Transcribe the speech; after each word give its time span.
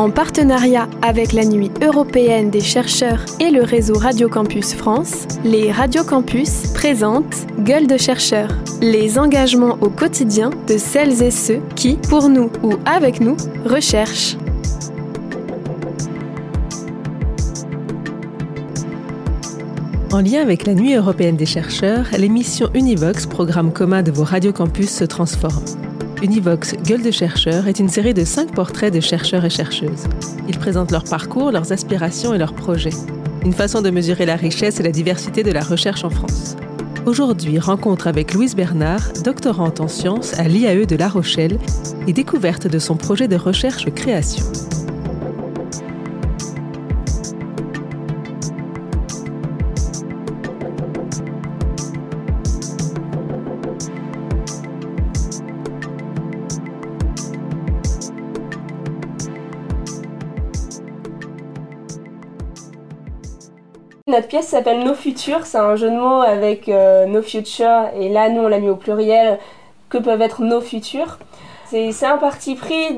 En 0.00 0.10
partenariat 0.10 0.88
avec 1.02 1.34
la 1.34 1.44
Nuit 1.44 1.70
européenne 1.82 2.48
des 2.48 2.62
chercheurs 2.62 3.22
et 3.38 3.50
le 3.50 3.62
réseau 3.62 3.98
Radio 3.98 4.30
Campus 4.30 4.72
France, 4.72 5.26
les 5.44 5.70
Radio 5.70 6.04
Campus 6.04 6.68
présentent 6.72 7.46
Gueule 7.58 7.86
de 7.86 7.98
chercheurs, 7.98 8.48
les 8.80 9.18
engagements 9.18 9.76
au 9.82 9.90
quotidien 9.90 10.48
de 10.66 10.78
celles 10.78 11.22
et 11.22 11.30
ceux 11.30 11.60
qui, 11.76 11.98
pour 12.08 12.30
nous 12.30 12.50
ou 12.62 12.76
avec 12.86 13.20
nous, 13.20 13.36
recherchent. 13.66 14.38
En 20.14 20.22
lien 20.22 20.40
avec 20.40 20.64
la 20.64 20.72
Nuit 20.72 20.94
européenne 20.94 21.36
des 21.36 21.44
chercheurs, 21.44 22.06
l'émission 22.16 22.70
Univox, 22.72 23.26
programme 23.26 23.70
commun 23.70 24.02
de 24.02 24.10
vos 24.10 24.24
radiocampus, 24.24 24.88
se 24.88 25.04
transforme. 25.04 25.89
Univox 26.22 26.74
Gueule 26.84 27.02
de 27.02 27.10
chercheurs 27.10 27.66
est 27.66 27.78
une 27.78 27.88
série 27.88 28.12
de 28.12 28.24
cinq 28.24 28.52
portraits 28.54 28.92
de 28.92 29.00
chercheurs 29.00 29.46
et 29.46 29.50
chercheuses. 29.50 30.04
Ils 30.48 30.58
présentent 30.58 30.90
leur 30.90 31.04
parcours, 31.04 31.50
leurs 31.50 31.72
aspirations 31.72 32.34
et 32.34 32.38
leurs 32.38 32.52
projets. 32.52 32.92
Une 33.42 33.54
façon 33.54 33.80
de 33.80 33.88
mesurer 33.88 34.26
la 34.26 34.36
richesse 34.36 34.80
et 34.80 34.82
la 34.82 34.90
diversité 34.90 35.42
de 35.42 35.50
la 35.50 35.62
recherche 35.62 36.04
en 36.04 36.10
France. 36.10 36.56
Aujourd'hui, 37.06 37.58
rencontre 37.58 38.06
avec 38.06 38.34
Louise 38.34 38.54
Bernard, 38.54 39.10
doctorante 39.24 39.80
en 39.80 39.88
sciences 39.88 40.38
à 40.38 40.44
l'IAE 40.44 40.84
de 40.84 40.96
La 40.96 41.08
Rochelle 41.08 41.58
et 42.06 42.12
découverte 42.12 42.66
de 42.66 42.78
son 42.78 42.96
projet 42.96 43.26
de 43.26 43.36
recherche-création. 43.36 44.44
Notre 64.10 64.26
pièce 64.26 64.48
s'appelle 64.48 64.82
Nos 64.82 64.94
Futurs, 64.94 65.46
c'est 65.46 65.58
un 65.58 65.76
jeu 65.76 65.88
de 65.88 65.96
mots 65.96 66.20
avec 66.20 66.68
euh, 66.68 67.06
Nos 67.06 67.22
Futures, 67.22 67.84
et 67.96 68.08
là 68.08 68.28
nous 68.28 68.42
on 68.42 68.48
l'a 68.48 68.58
mis 68.58 68.68
au 68.68 68.74
pluriel, 68.74 69.38
que 69.88 69.98
peuvent 69.98 70.20
être 70.20 70.42
nos 70.42 70.60
futurs? 70.60 71.18
C'est 71.66 72.06
un 72.06 72.18
parti 72.18 72.56
pris 72.56 72.96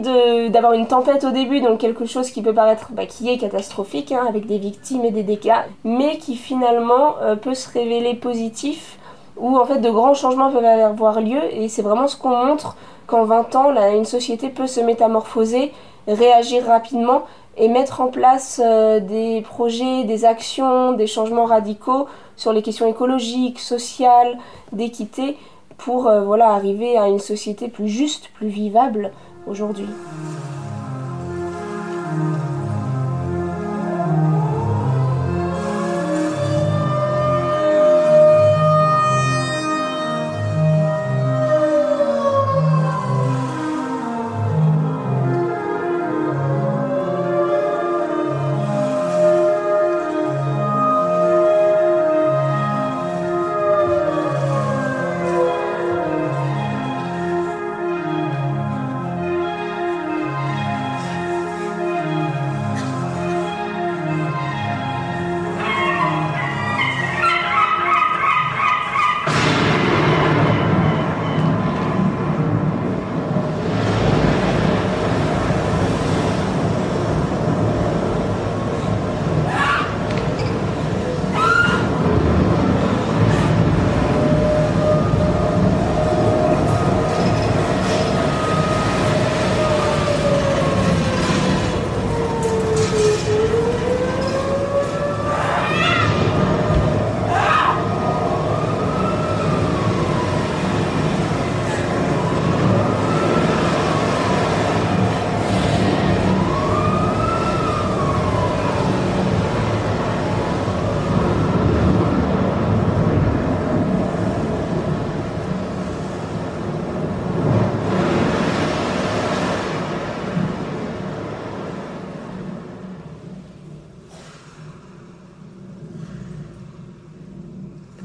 d'avoir 0.49 0.73
une 0.73 0.87
tempête 0.87 1.25
au 1.25 1.31
début, 1.31 1.61
donc 1.61 1.81
quelque 1.81 2.07
chose 2.07 2.31
qui 2.31 2.41
peut 2.41 2.55
paraître, 2.55 2.93
bah, 2.93 3.05
qui 3.05 3.29
est 3.29 3.37
catastrophique, 3.37 4.13
hein, 4.13 4.25
avec 4.27 4.47
des 4.47 4.57
victimes 4.57 5.05
et 5.05 5.11
des 5.11 5.23
dégâts, 5.23 5.53
mais 5.85 6.17
qui 6.17 6.35
finalement 6.35 7.17
euh, 7.21 7.37
peut 7.37 7.55
se 7.55 7.71
révéler 7.71 8.15
positif, 8.15 8.97
où 9.37 9.59
en 9.59 9.67
fait 9.67 9.81
de 9.81 9.91
grands 9.91 10.15
changements 10.15 10.51
peuvent 10.51 10.65
avoir 10.65 11.21
lieu, 11.21 11.41
et 11.51 11.69
c'est 11.69 11.83
vraiment 11.83 12.09
ce 12.09 12.17
qu'on 12.17 12.35
montre 12.47 12.77
qu'en 13.07 13.25
20 13.25 13.55
ans, 13.57 13.93
une 13.93 14.07
société 14.07 14.49
peut 14.49 14.67
se 14.67 14.81
métamorphoser, 14.81 15.73
réagir 16.09 16.65
rapidement, 16.65 17.25
et 17.57 17.69
mettre 17.69 18.01
en 18.01 18.09
place 18.09 18.61
euh, 18.65 19.01
des 19.01 19.43
projets, 19.43 20.05
des 20.05 20.25
actions, 20.25 20.93
des 20.93 21.07
changements 21.07 21.45
radicaux 21.45 22.07
sur 22.37 22.53
les 22.53 22.63
questions 22.63 22.87
écologiques, 22.89 23.61
sociales, 23.61 24.39
d'équité, 24.73 25.37
pour 25.77 26.07
euh, 26.07 26.23
voilà, 26.23 26.51
arriver 26.51 26.97
à 26.97 27.09
une 27.09 27.19
société 27.19 27.69
plus 27.69 27.89
juste, 27.89 28.31
plus 28.35 28.49
vivable 28.49 29.13
aujourd'hui. 29.47 29.87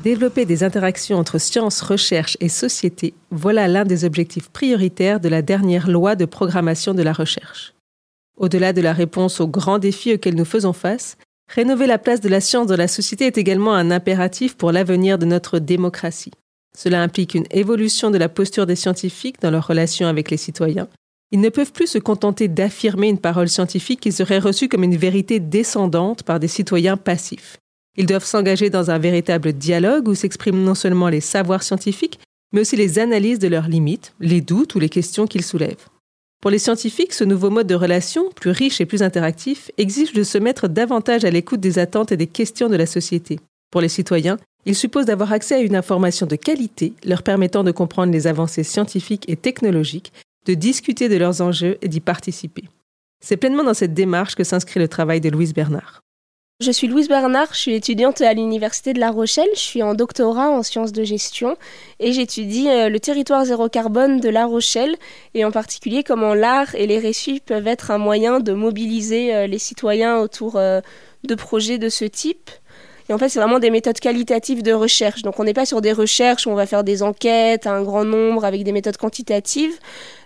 Développer 0.07 0.45
des 0.45 0.63
interactions 0.63 1.17
entre 1.17 1.37
sciences, 1.37 1.81
recherche 1.81 2.37
et 2.39 2.47
société, 2.47 3.13
voilà 3.29 3.67
l'un 3.67 3.83
des 3.83 4.05
objectifs 4.05 4.47
prioritaires 4.47 5.19
de 5.19 5.27
la 5.27 5.41
dernière 5.41 5.89
loi 5.89 6.15
de 6.15 6.23
programmation 6.23 6.93
de 6.93 7.03
la 7.03 7.11
recherche. 7.11 7.73
Au-delà 8.37 8.71
de 8.71 8.79
la 8.79 8.93
réponse 8.93 9.41
aux 9.41 9.49
grands 9.49 9.79
défis 9.79 10.13
auxquels 10.13 10.37
nous 10.37 10.45
faisons 10.45 10.71
face, 10.71 11.17
rénover 11.49 11.87
la 11.87 11.97
place 11.97 12.21
de 12.21 12.29
la 12.29 12.39
science 12.39 12.67
dans 12.67 12.77
la 12.77 12.87
société 12.87 13.25
est 13.25 13.37
également 13.37 13.73
un 13.73 13.91
impératif 13.91 14.55
pour 14.55 14.71
l'avenir 14.71 15.17
de 15.17 15.25
notre 15.25 15.59
démocratie. 15.59 16.31
Cela 16.73 17.01
implique 17.01 17.35
une 17.35 17.47
évolution 17.51 18.09
de 18.09 18.17
la 18.17 18.29
posture 18.29 18.65
des 18.65 18.77
scientifiques 18.77 19.41
dans 19.41 19.51
leur 19.51 19.67
relation 19.67 20.07
avec 20.07 20.31
les 20.31 20.37
citoyens. 20.37 20.87
Ils 21.31 21.41
ne 21.41 21.49
peuvent 21.49 21.73
plus 21.73 21.87
se 21.87 21.97
contenter 21.97 22.47
d'affirmer 22.47 23.09
une 23.09 23.19
parole 23.19 23.49
scientifique 23.49 23.99
qui 23.99 24.13
serait 24.13 24.39
reçue 24.39 24.69
comme 24.69 24.85
une 24.85 24.95
vérité 24.95 25.41
descendante 25.41 26.23
par 26.23 26.39
des 26.39 26.47
citoyens 26.47 26.95
passifs. 26.95 27.57
Ils 27.97 28.05
doivent 28.05 28.23
s'engager 28.23 28.69
dans 28.69 28.91
un 28.91 28.99
véritable 28.99 29.53
dialogue 29.53 30.07
où 30.07 30.13
s'expriment 30.13 30.63
non 30.63 30.75
seulement 30.75 31.09
les 31.09 31.21
savoirs 31.21 31.63
scientifiques, 31.63 32.19
mais 32.53 32.61
aussi 32.61 32.75
les 32.75 32.99
analyses 32.99 33.39
de 33.39 33.47
leurs 33.47 33.67
limites, 33.67 34.13
les 34.19 34.39
doutes 34.39 34.75
ou 34.75 34.79
les 34.79 34.89
questions 34.89 35.25
qu'ils 35.25 35.43
soulèvent. 35.43 35.87
Pour 36.39 36.51
les 36.51 36.59
scientifiques, 36.59 37.13
ce 37.13 37.23
nouveau 37.23 37.49
mode 37.49 37.65
de 37.65 37.73
relation, 37.73 38.29
plus 38.29 38.51
riche 38.51 38.79
et 38.79 38.85
plus 38.85 39.01
interactif, 39.01 39.71
exige 39.79 40.13
de 40.13 40.21
se 40.21 40.37
mettre 40.37 40.67
davantage 40.67 41.25
à 41.25 41.31
l'écoute 41.31 41.59
des 41.59 41.79
attentes 41.79 42.11
et 42.11 42.17
des 42.17 42.27
questions 42.27 42.69
de 42.69 42.75
la 42.75 42.85
société. 42.85 43.39
Pour 43.71 43.81
les 43.81 43.89
citoyens, 43.89 44.37
il 44.65 44.75
suppose 44.75 45.05
d'avoir 45.05 45.33
accès 45.33 45.55
à 45.55 45.59
une 45.59 45.75
information 45.75 46.27
de 46.27 46.35
qualité 46.35 46.93
leur 47.03 47.23
permettant 47.23 47.63
de 47.63 47.71
comprendre 47.71 48.13
les 48.13 48.27
avancées 48.27 48.63
scientifiques 48.63 49.25
et 49.27 49.35
technologiques, 49.35 50.13
de 50.45 50.53
discuter 50.53 51.09
de 51.09 51.17
leurs 51.17 51.41
enjeux 51.41 51.77
et 51.81 51.87
d'y 51.87 51.99
participer. 51.99 52.65
C'est 53.19 53.37
pleinement 53.37 53.63
dans 53.63 53.73
cette 53.73 53.95
démarche 53.95 54.35
que 54.35 54.43
s'inscrit 54.43 54.79
le 54.79 54.87
travail 54.87 55.19
de 55.19 55.29
Louise 55.29 55.53
Bernard. 55.53 56.01
Je 56.59 56.71
suis 56.71 56.87
Louise 56.87 57.07
Bernard, 57.07 57.53
je 57.53 57.59
suis 57.59 57.75
étudiante 57.75 58.19
à 58.19 58.33
l'Université 58.33 58.91
de 58.91 58.99
La 58.99 59.11
Rochelle, 59.11 59.47
je 59.53 59.59
suis 59.59 59.83
en 59.83 59.93
doctorat 59.93 60.49
en 60.49 60.63
sciences 60.63 60.91
de 60.91 61.03
gestion 61.03 61.55
et 61.99 62.13
j'étudie 62.13 62.67
euh, 62.67 62.89
le 62.89 62.99
territoire 62.99 63.45
zéro 63.45 63.69
carbone 63.69 64.19
de 64.19 64.27
La 64.27 64.47
Rochelle 64.47 64.95
et 65.35 65.45
en 65.45 65.51
particulier 65.51 66.03
comment 66.03 66.33
l'art 66.33 66.73
et 66.73 66.87
les 66.87 66.97
récits 66.97 67.41
peuvent 67.45 67.67
être 67.67 67.91
un 67.91 67.99
moyen 67.99 68.39
de 68.39 68.53
mobiliser 68.53 69.35
euh, 69.35 69.45
les 69.45 69.59
citoyens 69.59 70.17
autour 70.17 70.55
euh, 70.55 70.81
de 71.25 71.35
projets 71.35 71.77
de 71.77 71.89
ce 71.89 72.05
type. 72.05 72.49
Et 73.09 73.13
en 73.13 73.17
fait, 73.17 73.29
c'est 73.29 73.39
vraiment 73.39 73.59
des 73.59 73.69
méthodes 73.69 73.99
qualitatives 73.99 74.63
de 74.63 74.73
recherche. 74.73 75.21
Donc, 75.21 75.39
on 75.39 75.45
n'est 75.45 75.53
pas 75.53 75.65
sur 75.65 75.79
des 75.79 75.93
recherches 75.93 76.45
où 76.45 76.49
on 76.49 76.55
va 76.55 76.65
faire 76.65 76.83
des 76.83 77.03
enquêtes 77.03 77.65
à 77.65 77.71
un 77.71 77.81
grand 77.81 78.03
nombre 78.03 78.43
avec 78.43 78.63
des 78.63 78.73
méthodes 78.73 78.97
quantitatives, 78.97 79.77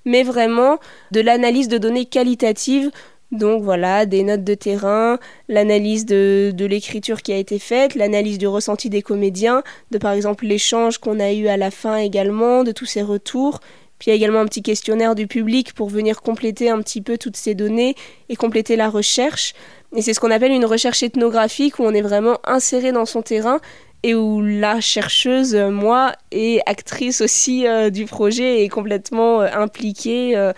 mais 0.05 0.23
vraiment 0.23 0.79
de 1.11 1.21
l'analyse 1.21 1.67
de 1.67 1.77
données 1.77 2.05
qualitatives 2.05 2.89
donc 3.31 3.63
voilà, 3.63 4.05
des 4.05 4.23
notes 4.23 4.43
de 4.43 4.53
terrain, 4.55 5.17
l'analyse 5.47 6.05
de, 6.05 6.53
l'écriture 6.59 7.21
qui 7.21 7.31
a 7.31 7.37
été 7.37 7.59
faite, 7.59 7.95
l'analyse 7.95 8.37
du 8.37 8.47
ressenti 8.47 8.89
des 8.89 9.01
comédiens, 9.01 9.63
de 9.91 9.97
par 9.97 10.11
exemple 10.11 10.45
l'échange 10.45 10.97
qu'on 10.97 11.19
a 11.19 11.31
eu 11.31 11.47
à 11.47 11.57
la 11.57 11.71
fin 11.71 11.97
également, 11.97 12.63
de 12.63 12.71
tous 12.71 12.85
ces 12.85 13.01
retours, 13.01 13.59
Puis 13.99 14.07
il 14.07 14.09
y 14.09 14.13
a 14.13 14.15
également 14.15 14.39
un 14.39 14.45
petit 14.45 14.63
questionnaire 14.63 15.15
du 15.15 15.27
public 15.27 15.73
pour 15.73 15.89
venir 15.89 16.21
compléter 16.21 16.69
un 16.69 16.81
petit 16.81 17.01
peu 17.01 17.17
toutes 17.17 17.37
ces 17.37 17.55
données 17.55 17.95
et 18.29 18.35
compléter 18.35 18.75
la 18.75 18.89
recherche. 18.89 19.53
Et 19.95 20.01
c'est 20.01 20.13
ce 20.13 20.19
qu'on 20.19 20.31
appelle 20.31 20.51
une 20.51 20.65
recherche 20.65 21.03
ethnographique 21.03 21.79
où 21.79 21.83
on 21.83 21.93
est 21.93 22.01
vraiment 22.01 22.39
inséré 22.45 22.91
dans 22.91 23.05
son 23.05 23.21
terrain 23.21 23.59
et 24.03 24.15
où 24.15 24.41
la 24.41 24.81
chercheuse, 24.81 25.55
moi, 25.55 26.13
et 26.31 26.59
actrice 26.65 27.21
aussi 27.21 27.67
euh, 27.67 27.89
du 27.89 28.05
projet, 28.05 28.63
est 28.63 28.69
complètement 28.69 29.41
euh, 29.41 29.47
impliquée, 29.53 30.35
euh, 30.35 30.53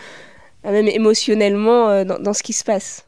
même 0.71 0.88
émotionnellement, 0.88 2.04
dans, 2.06 2.19
dans, 2.19 2.33
ce 2.33 2.44
qui 2.44 2.54
se 2.54 2.63
passe. 2.63 3.06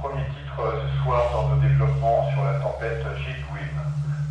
Premier 0.00 0.24
titre 0.24 0.56
ce 0.56 1.02
soir 1.02 1.22
dans 1.32 1.48
nos 1.54 1.60
développements 1.60 2.30
sur 2.32 2.44
la 2.44 2.60
tempête 2.60 3.04
Gilles-Wim. 3.18 3.76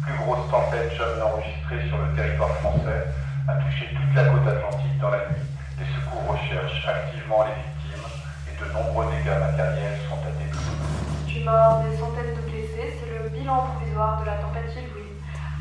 Plus 0.04 0.18
grosse 0.24 0.50
tempête 0.50 0.92
jamais 0.98 1.22
enregistrée 1.22 1.88
sur 1.88 1.98
le 1.98 2.16
territoire 2.16 2.56
français, 2.58 3.08
a 3.48 3.54
touché 3.62 3.90
toute 3.94 4.16
la 4.16 4.24
côte 4.26 4.48
atlantique 4.48 4.98
dans 5.00 5.10
la 5.10 5.30
nuit. 5.30 5.46
Les 5.80 5.86
secours 5.94 6.34
recherchent 6.34 6.88
activement 6.88 7.46
les 7.46 7.56
victimes 7.62 8.08
et 8.50 8.54
de 8.58 8.74
nombreux 8.74 9.06
dégâts 9.12 9.40
matériels 9.40 10.00
sont 10.10 10.16
à 10.16 10.36
morts, 11.46 11.84
des 11.86 11.96
centaines 11.98 12.34
de 12.34 12.42
blessés, 12.50 12.98
c'est 12.98 13.24
le 13.24 13.30
bilan 13.30 13.70
provisoire 13.76 14.20
de 14.22 14.26
la 14.26 14.36
tempête 14.42 14.74
Gilles 14.74 14.90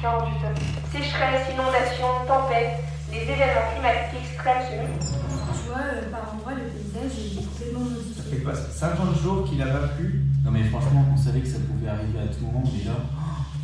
48 0.00 0.44
heures. 0.44 0.56
Sécheresse, 0.90 1.48
inondation, 1.52 2.08
tempête, 2.26 2.80
les 3.14 3.22
événements 3.30 3.70
climatiques 3.70 4.26
extrêmes 4.26 4.62
se 4.66 4.74
multiplient. 4.74 5.46
Tu 5.54 5.70
vois, 5.70 5.86
euh, 5.86 6.10
par 6.10 6.34
endroits, 6.34 6.58
le 6.58 6.66
paysage 6.66 7.14
est 7.14 7.38
complètement 7.38 7.86
modifié. 7.86 8.14
Ça 8.18 8.24
fait 8.26 8.42
quoi 8.42 8.54
50 8.54 9.22
jours 9.22 9.44
qu'il 9.46 9.58
n'a 9.58 9.70
pas 9.70 9.86
plu? 9.94 10.26
Non 10.44 10.50
mais 10.50 10.64
franchement, 10.64 11.06
on 11.14 11.16
savait 11.16 11.40
que 11.40 11.48
ça 11.48 11.62
pouvait 11.62 11.88
arriver 11.88 12.18
à 12.18 12.28
tout 12.28 12.44
moment, 12.44 12.66
mais 12.66 12.84
là... 12.84 12.98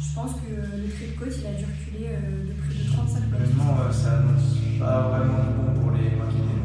Je 0.00 0.14
pense 0.14 0.32
que 0.42 0.50
le 0.50 0.88
trait 0.90 1.10
de 1.12 1.18
côte, 1.18 1.34
il 1.38 1.46
a 1.46 1.54
dû 1.58 1.64
reculer 1.66 2.06
euh, 2.14 2.46
de 2.46 2.52
plus 2.62 2.74
de 2.78 2.92
35 2.92 3.30
mètres. 3.30 3.50
Euh, 3.50 3.92
ça 3.92 4.22
annonce 4.22 4.54
pas 4.78 5.02
vraiment 5.10 5.42
bon 5.58 5.80
pour 5.80 5.90
les 5.92 6.14
maquiner. 6.14 6.58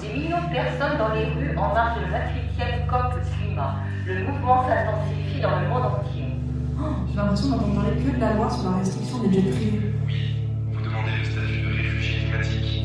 Des 0.00 0.12
millions 0.14 0.40
de 0.40 0.52
personnes 0.52 0.96
dans 0.98 1.12
les 1.14 1.26
rues 1.26 1.56
en 1.56 1.74
marge 1.74 2.00
de 2.00 2.12
la 2.12 2.28
28e 2.28 2.86
COP 2.88 3.20
climat. 3.36 3.74
Le 4.06 4.24
mouvement 4.24 4.64
s'intensifie 4.68 5.40
dans 5.40 5.60
le 5.60 5.68
monde 5.68 5.84
entier. 5.84 6.24
Oh, 6.80 6.84
J'ai 7.10 7.16
l'impression 7.16 7.48
d'entendre 7.50 7.74
parler 7.74 7.96
que 8.00 8.16
de 8.16 8.20
la 8.20 8.34
loi 8.34 8.48
sur 8.50 8.70
la 8.70 8.76
restriction 8.78 9.18
des 9.24 9.32
jets 9.32 9.50
privés. 9.50 9.92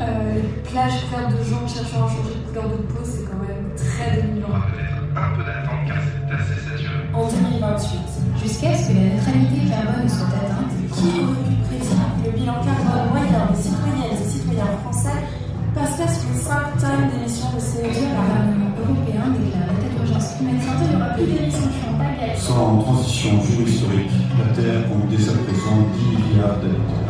Euh, 0.00 0.34
les 0.34 0.70
plages 0.70 1.06
couvertes 1.06 1.30
de 1.30 1.42
gens 1.44 1.66
cherchant 1.68 2.06
à 2.06 2.08
changer 2.08 2.34
de 2.34 2.42
couleur 2.48 2.68
de 2.70 2.82
peau, 2.90 3.02
c'est 3.04 3.24
quand 3.30 3.38
même 3.38 3.70
très 3.78 4.16
dénigrant. 4.16 4.50
On 4.50 4.58
va 4.58 4.66
peut-être 4.74 4.98
un 5.14 5.30
peu 5.36 5.42
d'attente 5.46 5.82
car 5.86 5.98
c'est 6.02 6.34
assez 6.34 6.58
saturé. 6.66 6.98
En 7.14 7.28
2028. 7.30 8.42
Jusqu'à 8.42 8.74
ce 8.74 8.90
que 8.90 8.94
la 8.98 9.14
neutralité 9.14 9.70
carbone 9.70 10.08
soit 10.08 10.34
atteinte, 10.34 10.72
qui 10.90 11.06
aurait 11.22 11.46
pu 11.46 11.54
prédire 11.66 12.10
le 12.24 12.30
bilan 12.34 12.58
carbone 12.64 13.06
moyen 13.14 13.46
des 13.50 13.60
citoyennes 13.62 14.18
et 14.18 14.26
citoyens 14.26 14.72
français 14.82 15.20
passerait 15.74 16.10
sur 16.10 16.32
5 16.34 16.78
tonnes 16.78 17.10
d'émissions 17.10 17.50
de 17.54 17.60
CO2 17.62 17.98
par 18.14 18.26
Parlement 18.30 18.70
européen 18.78 19.30
déclare 19.30 19.70
l'état 19.74 19.90
d'urgence 19.94 20.38
climatique 20.38 20.84
sans 22.36 22.78
transition 22.78 23.30
géohistorique, 23.42 24.10
la 24.38 24.54
Terre 24.54 24.88
compte 24.88 25.08
dès 25.08 25.28
à 25.28 25.32
présent 25.32 25.88
10 25.94 26.34
milliards 26.34 26.56
d'habitants. 26.58 27.03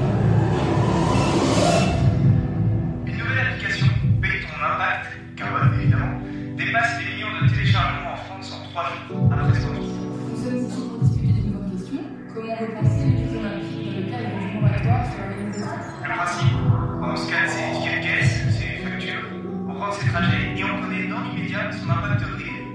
Trajets 20.15 20.55
et 20.57 20.65
on 20.65 20.81
connaît 20.81 21.09
dans 21.09 21.21
l'immédiat 21.23 21.73
son 21.73 21.91
impact 21.91 22.23
réel. 22.39 22.67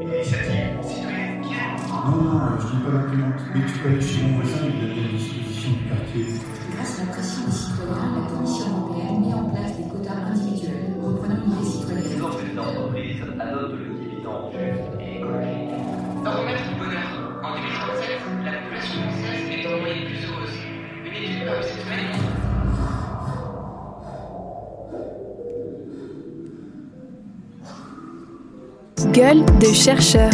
Une 0.00 0.08
initiative 0.08 0.82
citoyenne 0.82 1.40
non, 2.06 2.16
non, 2.22 2.40
je 2.58 2.66
ne 2.66 2.70
dis 2.70 2.84
pas 2.84 2.92
l'imprimante. 2.92 3.40
Mais 3.54 3.60
tu 3.64 3.78
peux 3.78 3.88
aller 3.88 4.00
chez 4.00 4.22
mon 4.22 4.36
voisin, 4.36 4.66
il 4.66 4.90
a 4.90 4.94
des 4.94 5.16
dispositions 5.16 5.70
du 5.70 5.88
quartier. 5.88 6.26
Grâce 6.74 7.00
à 7.00 7.04
la 7.04 7.12
pression 7.12 7.44
des 7.46 7.52
citoyens, 7.52 8.12
la 8.20 8.28
Commission 8.28 8.66
européenne 8.68 8.93
Gueule 29.12 29.44
de 29.60 29.72
chercheur. 29.72 30.30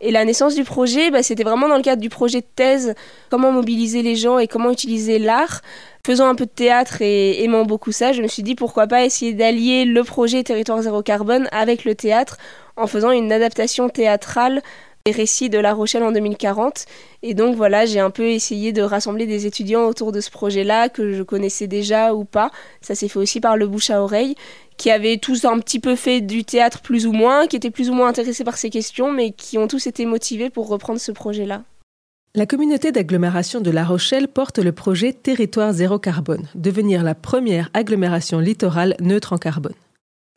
Et 0.00 0.10
la 0.10 0.24
naissance 0.24 0.54
du 0.54 0.64
projet, 0.64 1.10
bah, 1.10 1.22
c'était 1.22 1.44
vraiment 1.44 1.68
dans 1.68 1.76
le 1.76 1.82
cadre 1.82 2.02
du 2.02 2.08
projet 2.08 2.40
de 2.40 2.46
thèse, 2.54 2.94
comment 3.30 3.52
mobiliser 3.52 4.02
les 4.02 4.16
gens 4.16 4.38
et 4.38 4.48
comment 4.48 4.70
utiliser 4.70 5.18
l'art. 5.18 5.62
Faisant 6.04 6.28
un 6.28 6.34
peu 6.34 6.46
de 6.46 6.50
théâtre 6.50 7.00
et 7.00 7.42
aimant 7.44 7.64
beaucoup 7.64 7.92
ça, 7.92 8.12
je 8.12 8.22
me 8.22 8.26
suis 8.26 8.42
dit 8.42 8.54
pourquoi 8.54 8.86
pas 8.86 9.04
essayer 9.04 9.32
d'allier 9.32 9.84
le 9.84 10.02
projet 10.02 10.42
Territoire 10.42 10.82
Zéro 10.82 11.02
Carbone 11.02 11.48
avec 11.52 11.84
le 11.84 11.94
théâtre 11.94 12.36
en 12.76 12.86
faisant 12.86 13.12
une 13.12 13.32
adaptation 13.32 13.88
théâtrale 13.88 14.62
des 15.04 15.12
récits 15.12 15.50
de 15.50 15.58
La 15.58 15.74
Rochelle 15.74 16.04
en 16.04 16.12
2040. 16.12 16.84
Et 17.22 17.34
donc 17.34 17.56
voilà, 17.56 17.86
j'ai 17.86 18.00
un 18.00 18.10
peu 18.10 18.28
essayé 18.28 18.72
de 18.72 18.82
rassembler 18.82 19.26
des 19.26 19.46
étudiants 19.46 19.84
autour 19.86 20.12
de 20.12 20.20
ce 20.20 20.30
projet-là 20.30 20.88
que 20.88 21.12
je 21.12 21.22
connaissais 21.22 21.66
déjà 21.66 22.14
ou 22.14 22.24
pas. 22.24 22.50
Ça 22.80 22.94
s'est 22.94 23.08
fait 23.08 23.18
aussi 23.18 23.40
par 23.40 23.56
le 23.56 23.66
bouche 23.66 23.90
à 23.90 24.02
oreille 24.02 24.36
qui 24.82 24.90
avaient 24.90 25.18
tous 25.18 25.44
un 25.44 25.60
petit 25.60 25.78
peu 25.78 25.94
fait 25.94 26.20
du 26.20 26.42
théâtre 26.42 26.80
plus 26.80 27.06
ou 27.06 27.12
moins, 27.12 27.46
qui 27.46 27.54
étaient 27.54 27.70
plus 27.70 27.88
ou 27.88 27.94
moins 27.94 28.08
intéressés 28.08 28.42
par 28.42 28.58
ces 28.58 28.68
questions, 28.68 29.12
mais 29.12 29.30
qui 29.30 29.56
ont 29.56 29.68
tous 29.68 29.86
été 29.86 30.06
motivés 30.06 30.50
pour 30.50 30.66
reprendre 30.66 30.98
ce 30.98 31.12
projet-là. 31.12 31.62
La 32.34 32.46
communauté 32.46 32.90
d'agglomération 32.90 33.60
de 33.60 33.70
La 33.70 33.84
Rochelle 33.84 34.26
porte 34.26 34.58
le 34.58 34.72
projet 34.72 35.12
Territoire 35.12 35.72
zéro 35.72 36.00
carbone, 36.00 36.48
devenir 36.56 37.04
la 37.04 37.14
première 37.14 37.70
agglomération 37.74 38.40
littorale 38.40 38.96
neutre 38.98 39.32
en 39.32 39.38
carbone. 39.38 39.76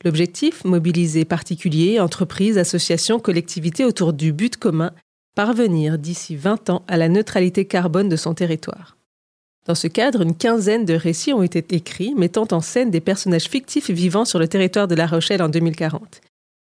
L'objectif, 0.03 0.63
mobiliser 0.63 1.25
particuliers, 1.25 1.99
entreprises, 1.99 2.59
associations, 2.59 3.19
collectivités 3.19 3.83
autour 3.83 4.13
du 4.13 4.31
but 4.31 4.57
commun, 4.57 4.91
parvenir 5.35 5.97
d'ici 5.97 6.35
20 6.35 6.69
ans 6.69 6.83
à 6.87 6.97
la 6.97 7.09
neutralité 7.09 7.65
carbone 7.65 8.09
de 8.09 8.15
son 8.15 8.35
territoire. 8.35 8.95
Dans 9.65 9.75
ce 9.75 9.87
cadre, 9.87 10.21
une 10.21 10.35
quinzaine 10.35 10.85
de 10.85 10.93
récits 10.93 11.33
ont 11.33 11.41
été 11.41 11.65
écrits 11.75 12.13
mettant 12.13 12.47
en 12.51 12.61
scène 12.61 12.91
des 12.91 13.01
personnages 13.01 13.49
fictifs 13.49 13.89
vivant 13.89 14.23
sur 14.23 14.37
le 14.37 14.47
territoire 14.47 14.87
de 14.87 14.93
La 14.93 15.07
Rochelle 15.07 15.41
en 15.41 15.49
2040. 15.49 16.21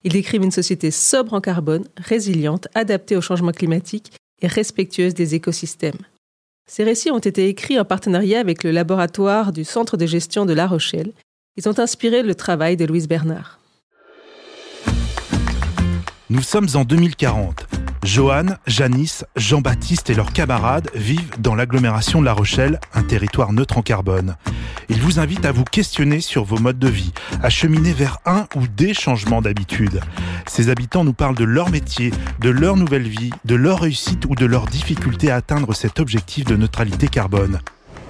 Ils 0.05 0.13
décrivent 0.13 0.43
une 0.43 0.51
société 0.51 0.89
sobre 0.89 1.33
en 1.33 1.41
carbone, 1.41 1.85
résiliente, 1.97 2.69
adaptée 2.75 3.17
au 3.17 3.21
changement 3.21 3.51
climatique 3.51 4.13
et 4.41 4.47
respectueuse 4.47 5.13
des 5.13 5.35
écosystèmes. 5.35 5.99
Ces 6.69 6.85
récits 6.85 7.11
ont 7.11 7.19
été 7.19 7.47
écrits 7.47 7.79
en 7.79 7.85
partenariat 7.85 8.39
avec 8.39 8.63
le 8.63 8.71
laboratoire 8.71 9.51
du 9.51 9.65
Centre 9.65 9.97
de 9.97 10.05
gestion 10.05 10.45
de 10.45 10.53
La 10.53 10.67
Rochelle. 10.67 11.11
Ils 11.57 11.67
ont 11.67 11.79
inspiré 11.79 12.23
le 12.23 12.35
travail 12.35 12.77
de 12.77 12.85
Louise 12.85 13.07
Bernard. 13.09 13.59
Nous 16.29 16.41
sommes 16.41 16.67
en 16.73 16.83
2040. 16.83 17.86
Johan, 18.03 18.55
Janice, 18.67 19.25
Jean-Baptiste 19.35 20.09
et 20.09 20.13
leurs 20.13 20.31
camarades 20.31 20.89
vivent 20.95 21.31
dans 21.39 21.55
l'agglomération 21.55 22.19
de 22.19 22.25
La 22.25 22.33
Rochelle, 22.33 22.79
un 22.93 23.03
territoire 23.03 23.53
neutre 23.53 23.77
en 23.77 23.81
carbone. 23.81 24.35
Ils 24.89 25.01
vous 25.01 25.19
invitent 25.19 25.45
à 25.45 25.51
vous 25.51 25.63
questionner 25.63 26.21
sur 26.21 26.43
vos 26.43 26.57
modes 26.57 26.79
de 26.79 26.87
vie, 26.87 27.11
à 27.43 27.49
cheminer 27.49 27.93
vers 27.93 28.19
un 28.25 28.47
ou 28.55 28.67
des 28.67 28.93
changements 28.93 29.41
d'habitude. 29.41 29.99
Ces 30.47 30.69
habitants 30.69 31.03
nous 31.03 31.13
parlent 31.13 31.35
de 31.35 31.43
leur 31.43 31.69
métier, 31.69 32.11
de 32.39 32.49
leur 32.49 32.77
nouvelle 32.77 33.07
vie, 33.07 33.31
de 33.45 33.55
leur 33.55 33.81
réussite 33.81 34.25
ou 34.25 34.35
de 34.35 34.45
leur 34.45 34.67
difficulté 34.67 35.29
à 35.29 35.35
atteindre 35.35 35.73
cet 35.73 35.99
objectif 35.99 36.45
de 36.45 36.55
neutralité 36.55 37.07
carbone. 37.07 37.59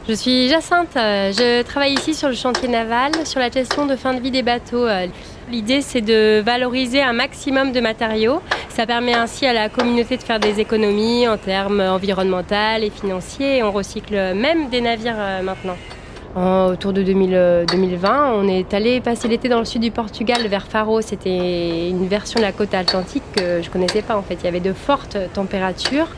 Je 0.07 0.13
suis 0.13 0.47
Jacinthe, 0.47 0.93
je 0.95 1.63
travaille 1.63 1.93
ici 1.93 2.13
sur 2.13 2.29
le 2.29 2.33
chantier 2.35 2.69
naval, 2.69 3.11
sur 3.25 3.41
la 3.41 3.49
gestion 3.49 3.85
de 3.85 3.97
fin 3.97 4.13
de 4.13 4.21
vie 4.21 4.31
des 4.31 4.41
bateaux. 4.41 4.87
L'idée, 5.51 5.81
c'est 5.81 6.01
de 6.01 6.41
valoriser 6.41 7.01
un 7.01 7.13
maximum 7.13 7.73
de 7.73 7.81
matériaux. 7.81 8.41
Ça 8.69 8.85
permet 8.85 9.13
ainsi 9.13 9.45
à 9.45 9.53
la 9.53 9.69
communauté 9.69 10.17
de 10.17 10.21
faire 10.21 10.39
des 10.39 10.59
économies 10.59 11.27
en 11.27 11.37
termes 11.37 11.81
environnementaux 11.81 12.81
et 12.81 12.89
financiers. 12.89 13.63
On 13.63 13.71
recycle 13.71 14.13
même 14.33 14.69
des 14.69 14.81
navires 14.81 15.15
euh, 15.17 15.41
maintenant. 15.41 15.75
autour 16.71 16.93
de 16.93 17.01
2020, 17.01 17.65
euh, 18.09 18.31
on 18.35 18.47
est 18.47 18.73
allé 18.73 19.01
passer 19.01 19.27
l'été 19.27 19.49
dans 19.49 19.59
le 19.59 19.65
sud 19.65 19.81
du 19.81 19.91
Portugal, 19.91 20.45
vers 20.47 20.67
Faro. 20.67 21.01
C'était 21.01 21.89
une 21.89 22.07
version 22.07 22.39
de 22.39 22.45
la 22.45 22.51
côte 22.51 22.73
atlantique 22.73 23.23
que 23.35 23.61
je 23.61 23.69
connaissais 23.69 24.01
pas 24.01 24.15
en 24.15 24.21
fait. 24.21 24.35
Il 24.35 24.45
y 24.45 24.47
avait 24.47 24.59
de 24.59 24.73
fortes 24.73 25.17
températures 25.33 26.09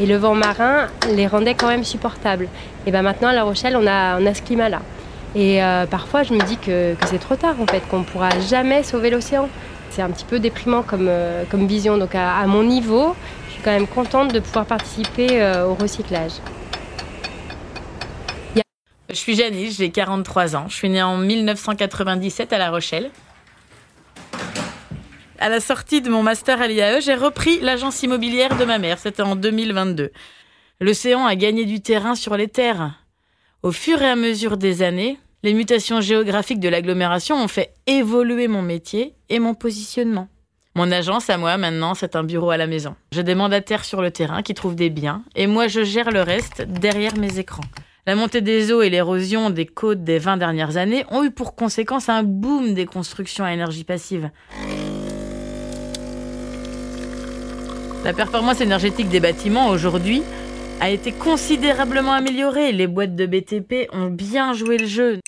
et 0.00 0.06
le 0.06 0.16
vent 0.16 0.34
marin 0.34 0.88
les 1.14 1.26
rendait 1.26 1.54
quand 1.54 1.68
même 1.68 1.84
supportables. 1.84 2.48
Et 2.86 2.90
ben 2.90 3.02
maintenant 3.02 3.28
à 3.28 3.32
La 3.32 3.44
Rochelle, 3.44 3.76
on 3.76 3.86
a, 3.86 4.20
on 4.20 4.26
a 4.26 4.34
ce 4.34 4.42
climat-là. 4.42 4.80
Et 5.34 5.62
euh, 5.62 5.86
parfois, 5.86 6.22
je 6.22 6.32
me 6.32 6.40
dis 6.44 6.56
que, 6.56 6.94
c'est 7.06 7.18
trop 7.18 7.36
tard, 7.36 7.56
en 7.60 7.66
fait, 7.66 7.80
qu'on 7.88 8.00
ne 8.00 8.04
pourra 8.04 8.30
jamais 8.48 8.82
sauver 8.82 9.10
l'océan. 9.10 9.48
C'est 9.90 10.02
un 10.02 10.10
petit 10.10 10.24
peu 10.24 10.38
déprimant 10.38 10.82
comme, 10.82 11.08
euh, 11.08 11.44
comme 11.50 11.66
vision. 11.66 11.98
Donc, 11.98 12.14
à, 12.14 12.46
mon 12.46 12.62
niveau, 12.62 13.14
suis 13.50 13.62
quand 13.62 13.72
même 13.72 13.86
contente 13.86 14.32
de 14.32 14.40
pouvoir 14.40 14.64
participer 14.64 15.42
au 15.66 15.74
recyclage. 15.74 16.32
Je 19.10 19.14
suis 19.14 19.36
Janice, 19.36 19.78
j'ai 19.78 19.90
43 19.90 20.54
ans. 20.54 20.66
Je 20.68 20.74
suis 20.74 20.90
née 20.90 21.02
en 21.02 21.16
1997 21.16 22.52
à 22.52 22.58
La 22.58 22.70
Rochelle. 22.70 23.10
À 25.40 25.48
la 25.48 25.60
sortie 25.60 26.02
de 26.02 26.10
mon 26.10 26.24
master 26.24 26.60
à 26.60 26.66
l'IAE, 26.66 27.00
j'ai 27.00 27.14
repris 27.14 27.60
l'agence 27.60 28.02
immobilière 28.02 28.56
de 28.58 28.64
ma 28.64 28.78
mère. 28.78 28.98
C'était 28.98 29.22
en 29.22 29.36
2022. 29.36 30.10
L'océan 30.80 31.26
a 31.26 31.36
gagné 31.36 31.64
du 31.64 31.80
terrain 31.80 32.16
sur 32.16 32.36
les 32.36 32.48
terres. 32.48 33.04
Au 33.62 33.70
fur 33.70 34.02
et 34.02 34.08
à 34.08 34.16
mesure 34.16 34.56
des 34.56 34.82
années, 34.82 35.16
les 35.44 35.54
mutations 35.54 36.00
géographiques 36.00 36.58
de 36.58 36.68
l'agglomération 36.68 37.36
ont 37.36 37.46
fait 37.46 37.72
évoluer 37.86 38.48
mon 38.48 38.62
métier 38.62 39.14
et 39.28 39.38
mon 39.38 39.54
positionnement. 39.54 40.26
Mon 40.74 40.90
agence 40.90 41.30
à 41.30 41.38
moi 41.38 41.56
maintenant, 41.56 41.94
c'est 41.94 42.16
un 42.16 42.24
bureau 42.24 42.50
à 42.50 42.56
la 42.56 42.66
maison. 42.66 42.96
J'ai 43.12 43.22
des 43.22 43.36
mandataires 43.36 43.84
sur 43.84 44.02
le 44.02 44.10
terrain 44.10 44.42
qui 44.42 44.54
trouvent 44.54 44.74
des 44.74 44.90
biens 44.90 45.22
et 45.36 45.46
moi 45.46 45.68
je 45.68 45.84
gère 45.84 46.10
le 46.10 46.22
reste 46.22 46.62
derrière 46.62 47.16
mes 47.16 47.38
écrans. 47.38 47.64
La 48.06 48.16
montée 48.16 48.40
des 48.40 48.72
eaux 48.72 48.82
et 48.82 48.90
l'érosion 48.90 49.50
des 49.50 49.66
côtes 49.66 50.02
des 50.02 50.18
20 50.18 50.38
dernières 50.38 50.76
années 50.76 51.04
ont 51.10 51.22
eu 51.22 51.30
pour 51.30 51.54
conséquence 51.54 52.08
un 52.08 52.24
boom 52.24 52.74
des 52.74 52.86
constructions 52.86 53.44
à 53.44 53.52
énergie 53.52 53.84
passive. 53.84 54.30
La 58.08 58.14
performance 58.14 58.62
énergétique 58.62 59.10
des 59.10 59.20
bâtiments 59.20 59.68
aujourd'hui 59.68 60.22
a 60.80 60.88
été 60.88 61.12
considérablement 61.12 62.14
améliorée. 62.14 62.72
Les 62.72 62.86
boîtes 62.86 63.14
de 63.14 63.26
BTP 63.26 63.86
ont 63.92 64.06
bien 64.06 64.54
joué 64.54 64.78
le 64.78 64.86
jeu. 64.86 65.18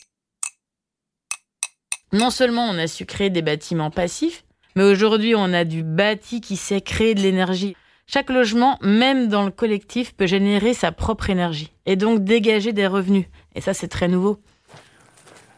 Non 2.14 2.30
seulement 2.30 2.66
on 2.70 2.78
a 2.78 2.86
su 2.86 3.04
créer 3.04 3.28
des 3.28 3.42
bâtiments 3.42 3.90
passifs, 3.90 4.46
mais 4.76 4.84
aujourd'hui 4.84 5.34
on 5.36 5.52
a 5.52 5.64
du 5.64 5.82
bâti 5.82 6.40
qui 6.40 6.56
sait 6.56 6.80
créer 6.80 7.14
de 7.14 7.20
l'énergie. 7.20 7.76
Chaque 8.06 8.30
logement, 8.30 8.78
même 8.80 9.28
dans 9.28 9.44
le 9.44 9.50
collectif, 9.50 10.14
peut 10.14 10.26
générer 10.26 10.72
sa 10.72 10.90
propre 10.90 11.28
énergie 11.28 11.74
et 11.84 11.96
donc 11.96 12.24
dégager 12.24 12.72
des 12.72 12.86
revenus. 12.86 13.26
Et 13.54 13.60
ça, 13.60 13.74
c'est 13.74 13.88
très 13.88 14.08
nouveau. 14.08 14.38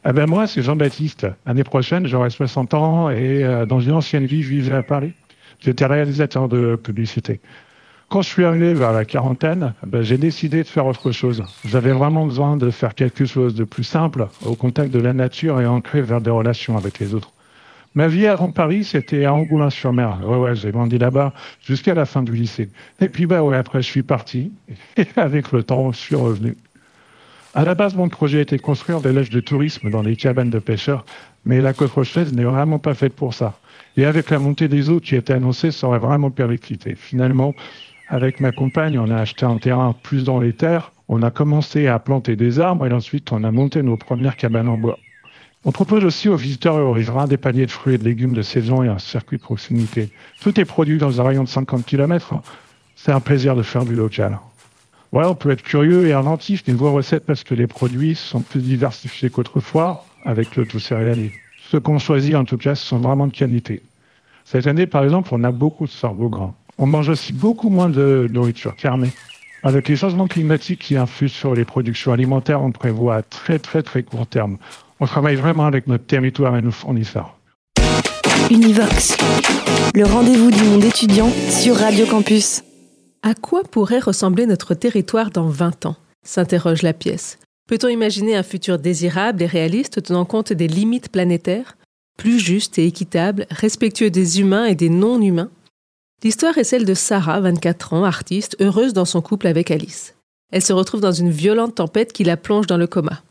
Ah 0.03 0.13
ben 0.13 0.27
moi, 0.27 0.49
c'est 0.49 0.63
Jean-Baptiste. 0.63 1.29
L'année 1.47 1.63
prochaine, 1.63 2.09
j'aurai 2.09 2.31
60 2.31 2.75
ans 2.75 3.11
et 3.11 3.45
euh, 3.45 3.65
dans 3.65 3.79
une 3.79 3.93
ancienne 3.93 4.27
vie, 4.27 4.43
je 4.43 4.49
vivais 4.49 4.75
à 4.75 4.83
Paris. 4.83 5.13
J'étais 5.65 5.87
réalisateur 5.87 6.49
de 6.49 6.77
publicité. 6.77 7.41
Quand 8.09 8.21
je 8.21 8.29
suis 8.29 8.45
arrivé 8.45 8.75
vers 8.75 8.93
la 8.93 9.05
quarantaine, 9.05 9.73
ben, 9.87 10.03
j'ai 10.03 10.19
décidé 10.19 10.63
de 10.63 10.69
faire 10.69 10.87
autre 10.87 11.13
chose. 11.13 11.43
J'avais 11.65 11.93
vraiment 11.93 12.27
besoin 12.27 12.57
de 12.57 12.71
faire 12.71 12.95
quelque 12.95 13.25
chose 13.25 13.55
de 13.55 13.65
plus 13.65 13.85
simple, 13.85 14.29
au 14.45 14.55
contact 14.55 14.91
de 14.93 14.99
la 14.99 15.15
nature 15.15 15.61
et 15.61 15.67
ancré 15.67 16.03
vers 16.03 16.21
des 16.21 16.31
relations 16.31 16.77
avec 16.77 16.99
les 16.99 17.15
autres. 17.15 17.33
Ma 17.95 18.09
vie 18.09 18.27
avant 18.27 18.51
Paris, 18.51 18.85
c'était 18.85 19.25
à 19.25 19.35
Angoulins-sur-Mer. 19.35 20.21
Ouais, 20.25 20.37
ouais, 20.37 20.55
j'ai 20.57 20.73
grandi 20.73 20.99
là-bas 20.99 21.33
jusqu'à 21.61 21.95
la 21.95 22.05
fin 22.05 22.23
du 22.23 22.33
lycée. 22.33 22.71
Et 23.01 23.09
puis, 23.09 23.27
bah 23.27 23.43
ouais, 23.43 23.57
après, 23.57 23.83
je 23.83 23.87
suis 23.87 24.03
parti. 24.03 24.53
Et 24.97 25.07
avec 25.17 25.53
le 25.53 25.63
temps, 25.63 25.93
je 25.93 25.99
suis 25.99 26.17
revenu. 26.17 26.57
À 27.55 27.65
la 27.65 27.75
base, 27.75 27.95
mon 27.95 28.09
projet 28.09 28.41
était 28.41 28.59
construire 28.59 29.03
des 29.03 29.13
loges 29.13 29.29
de 29.29 29.41
tourisme 29.41 29.91
dans 29.91 30.03
des 30.03 30.17
cabanes 30.17 30.49
de 30.49 30.59
pêcheurs, 30.59 31.05
mais 31.45 31.61
la 31.61 31.75
côte 31.75 31.91
rocheuse 31.91 32.33
n'est 32.33 32.45
vraiment 32.45 32.79
pas 32.79 32.95
faite 32.95 33.13
pour 33.13 33.35
ça. 33.35 33.59
Et 33.99 34.07
avec 34.07 34.31
la 34.31 34.39
montée 34.39 34.69
des 34.69 34.89
eaux 34.89 35.01
qui 35.01 35.17
était 35.17 35.35
annoncée, 35.35 35.71
ça 35.71 35.87
aurait 35.87 35.99
vraiment 35.99 36.31
périclité. 36.31 36.95
Finalement, 36.95 37.55
avec 38.09 38.41
ma 38.41 38.53
compagne, 38.53 38.99
on 38.99 39.11
a 39.11 39.17
acheté 39.17 39.45
un 39.45 39.59
terrain 39.59 39.95
plus 40.03 40.25
dans 40.25 40.41
les 40.41 40.55
terres, 40.55 40.93
on 41.09 41.23
a 41.23 41.31
commencé 41.31 41.89
à 41.89 41.99
planter 41.99 42.37
des 42.37 42.59
arbres 42.59 42.87
et 42.87 42.93
ensuite 42.93 43.33
on 43.33 43.45
a 43.45 43.51
monté 43.51 43.83
nos 43.83 43.99
premières 43.99 44.37
cabanes 44.37 44.69
en 44.69 44.79
bois. 44.79 44.99
On 45.67 45.73
propose 45.73 46.07
aussi 46.07 46.31
aux 46.31 46.37
visiteurs 46.37 46.79
et 46.79 46.83
aux 46.83 46.93
riverains 46.93 47.27
des 47.27 47.37
paniers 47.37 47.67
de 47.67 47.71
fruits 47.71 47.97
et 47.97 47.99
de 47.99 48.05
légumes 48.05 48.33
de 48.33 48.43
saison 48.43 48.83
et 48.83 48.89
un 48.89 48.99
circuit 48.99 49.37
de 49.37 49.43
proximité. 49.43 50.11
Tout 50.41 50.59
est 50.59 50.65
produit 50.65 50.97
dans 50.97 51.21
un 51.21 51.25
rayon 51.25 51.45
de 51.45 51.49
50 51.49 51.85
km. 51.85 52.35
C'est 52.97 53.13
un 53.13 53.21
plaisir 53.21 53.55
de 53.57 53.63
faire 53.63 53.85
du 53.85 53.95
local. 53.95 54.39
Voilà, 55.13 55.29
on 55.29 55.35
peut 55.35 55.51
être 55.51 55.63
curieux 55.63 56.07
et 56.07 56.15
inventif 56.15 56.65
d'une 56.65 56.77
voie 56.77 56.91
recette 56.91 57.27
parce 57.27 57.45
que 57.45 57.55
les 57.55 57.67
produits 57.67 58.15
sont 58.15 58.41
plus 58.41 58.61
diversifiés 58.61 59.29
qu'autrefois 59.29 60.07
avec 60.25 60.57
le 60.57 60.65
tout 60.65 60.81
céréalier. 60.81 61.33
Ceux 61.71 61.81
qu'on 61.81 61.99
choisit, 61.99 62.35
en 62.35 62.47
tout 62.47 62.57
cas, 62.57 62.75
sont 62.75 62.99
vraiment 62.99 63.27
de 63.27 63.33
qualité. 63.33 63.83
Cette 64.47 64.67
année, 64.67 64.87
par 64.87 65.05
exemple, 65.05 65.29
on 65.33 65.45
a 65.45 65.53
beaucoup 65.53 65.85
de 65.85 65.91
sorgho 65.91 66.31
gras. 66.31 66.55
On 66.79 66.87
mange 66.87 67.11
aussi 67.11 67.35
beaucoup 67.35 67.69
moins 67.69 67.91
de 67.91 68.27
nourriture 68.33 68.75
fermée. 68.79 69.11
Avec 69.63 69.89
les 69.89 69.97
changements 69.97 70.27
climatiques 70.27 70.81
qui 70.81 70.97
influent 70.97 71.29
sur 71.29 71.55
les 71.55 71.67
productions 71.67 72.13
alimentaires, 72.13 72.63
on 72.63 72.73
prévoit 72.73 73.17
à 73.17 73.23
très 73.23 73.59
très 73.59 73.83
très 73.83 74.03
court 74.03 74.27
terme. 74.27 74.57
On 74.99 75.07
travaille 75.07 75.37
vraiment 75.37 75.67
avec 75.67 75.87
notre 75.89 76.05
territoire 76.05 76.57
et 76.57 76.63
nos 76.63 76.71
fournisseurs. 76.71 77.37
Univox, 78.51 79.17
le 79.95 80.05
rendez-vous 80.05 80.51
du 80.51 80.63
monde 80.65 80.85
étudiant 80.85 81.31
sur 81.49 81.77
Radio 81.77 82.07
Campus. 82.07 82.63
À 83.25 83.35
quoi 83.35 83.63
pourrait 83.63 84.01
ressembler 84.01 84.47
notre 84.47 84.75
territoire 84.75 85.31
dans 85.31 85.47
20 85.49 85.87
ans 85.87 85.97
s'interroge 86.25 86.83
la 86.83 86.93
pièce. 86.93 87.39
Peut-on 87.69 87.87
imaginer 87.87 88.35
un 88.35 88.43
futur 88.43 88.81
désirable 88.81 89.43
et 89.43 89.47
réaliste 89.47 90.03
tenant 90.03 90.25
compte 90.25 90.53
des 90.53 90.67
limites 90.67 91.09
planétaires, 91.09 91.77
plus 92.19 92.41
juste 92.41 92.81
et 92.81 92.87
équitable, 92.87 93.47
respectueux 93.51 94.11
des 94.11 94.41
humains 94.41 94.65
et 94.65 94.75
des 94.75 94.89
non-humains? 94.89 95.51
L'histoire 96.25 96.59
est 96.59 96.65
celle 96.65 96.85
de 96.85 96.95
Sarah, 96.95 97.41
24 97.41 97.93
ans, 97.93 98.05
artiste, 98.05 98.57
heureuse 98.59 98.93
dans 98.93 99.05
son 99.05 99.23
couple 99.23 99.47
avec 99.47 99.71
Alice. 99.71 100.17
Elle 100.51 100.63
se 100.63 100.73
retrouve 100.73 101.01
dans 101.01 101.13
une 101.13 101.31
violente 101.31 101.77
tempête 101.77 102.13
qui 102.13 102.25
la 102.25 102.37
plonge 102.37 102.67
dans 102.67 102.77
le 102.77 102.89
coma. 102.89 103.23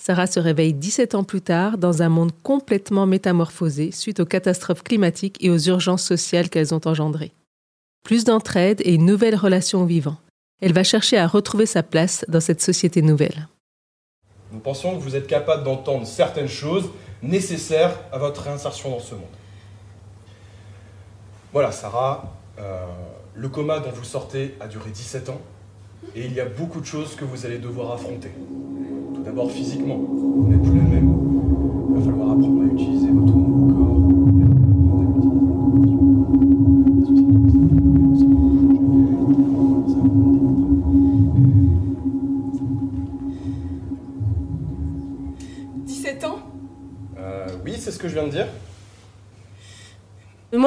Sarah 0.00 0.26
se 0.26 0.40
réveille 0.40 0.74
17 0.74 1.14
ans 1.14 1.24
plus 1.24 1.42
tard 1.42 1.78
dans 1.78 2.02
un 2.02 2.08
monde 2.08 2.32
complètement 2.42 3.06
métamorphosé 3.06 3.92
suite 3.92 4.18
aux 4.18 4.26
catastrophes 4.26 4.82
climatiques 4.82 5.36
et 5.40 5.50
aux 5.50 5.58
urgences 5.58 6.04
sociales 6.04 6.50
qu'elles 6.50 6.74
ont 6.74 6.86
engendrées. 6.86 7.32
Plus 8.04 8.24
d'entraide 8.24 8.80
et 8.84 8.94
une 8.94 9.06
nouvelle 9.06 9.36
relation 9.36 9.82
au 9.82 9.86
vivant. 9.86 10.16
Elle 10.60 10.72
va 10.72 10.82
chercher 10.82 11.18
à 11.18 11.26
retrouver 11.26 11.66
sa 11.66 11.82
place 11.82 12.24
dans 12.28 12.40
cette 12.40 12.60
société 12.60 13.02
nouvelle. 13.02 13.48
Nous 14.52 14.60
pensons 14.60 14.96
que 14.96 15.02
vous 15.02 15.14
êtes 15.14 15.26
capable 15.26 15.62
d'entendre 15.62 16.06
certaines 16.06 16.48
choses 16.48 16.90
nécessaires 17.22 17.94
à 18.12 18.18
votre 18.18 18.42
réinsertion 18.42 18.90
dans 18.90 19.00
ce 19.00 19.14
monde. 19.14 19.24
Voilà, 21.52 21.70
Sarah, 21.70 22.34
euh, 22.58 22.86
le 23.34 23.48
coma 23.48 23.78
dont 23.80 23.90
vous 23.90 24.04
sortez 24.04 24.54
a 24.60 24.66
duré 24.66 24.90
17 24.90 25.28
ans 25.28 25.40
et 26.14 26.24
il 26.24 26.32
y 26.32 26.40
a 26.40 26.46
beaucoup 26.46 26.80
de 26.80 26.86
choses 26.86 27.14
que 27.14 27.24
vous 27.24 27.46
allez 27.46 27.58
devoir 27.58 27.92
affronter. 27.92 28.30
Tout 29.14 29.22
d'abord 29.22 29.50
physiquement, 29.50 29.96
vous 29.96 30.48
n'êtes 30.48 30.62
plus 30.62 30.76
la 30.76 30.84
même. 30.84 31.14
Il 31.90 31.96
va 31.96 32.10
falloir 32.10 32.30
apprendre 32.32 32.62
à 32.62 32.74
utiliser 32.74 32.97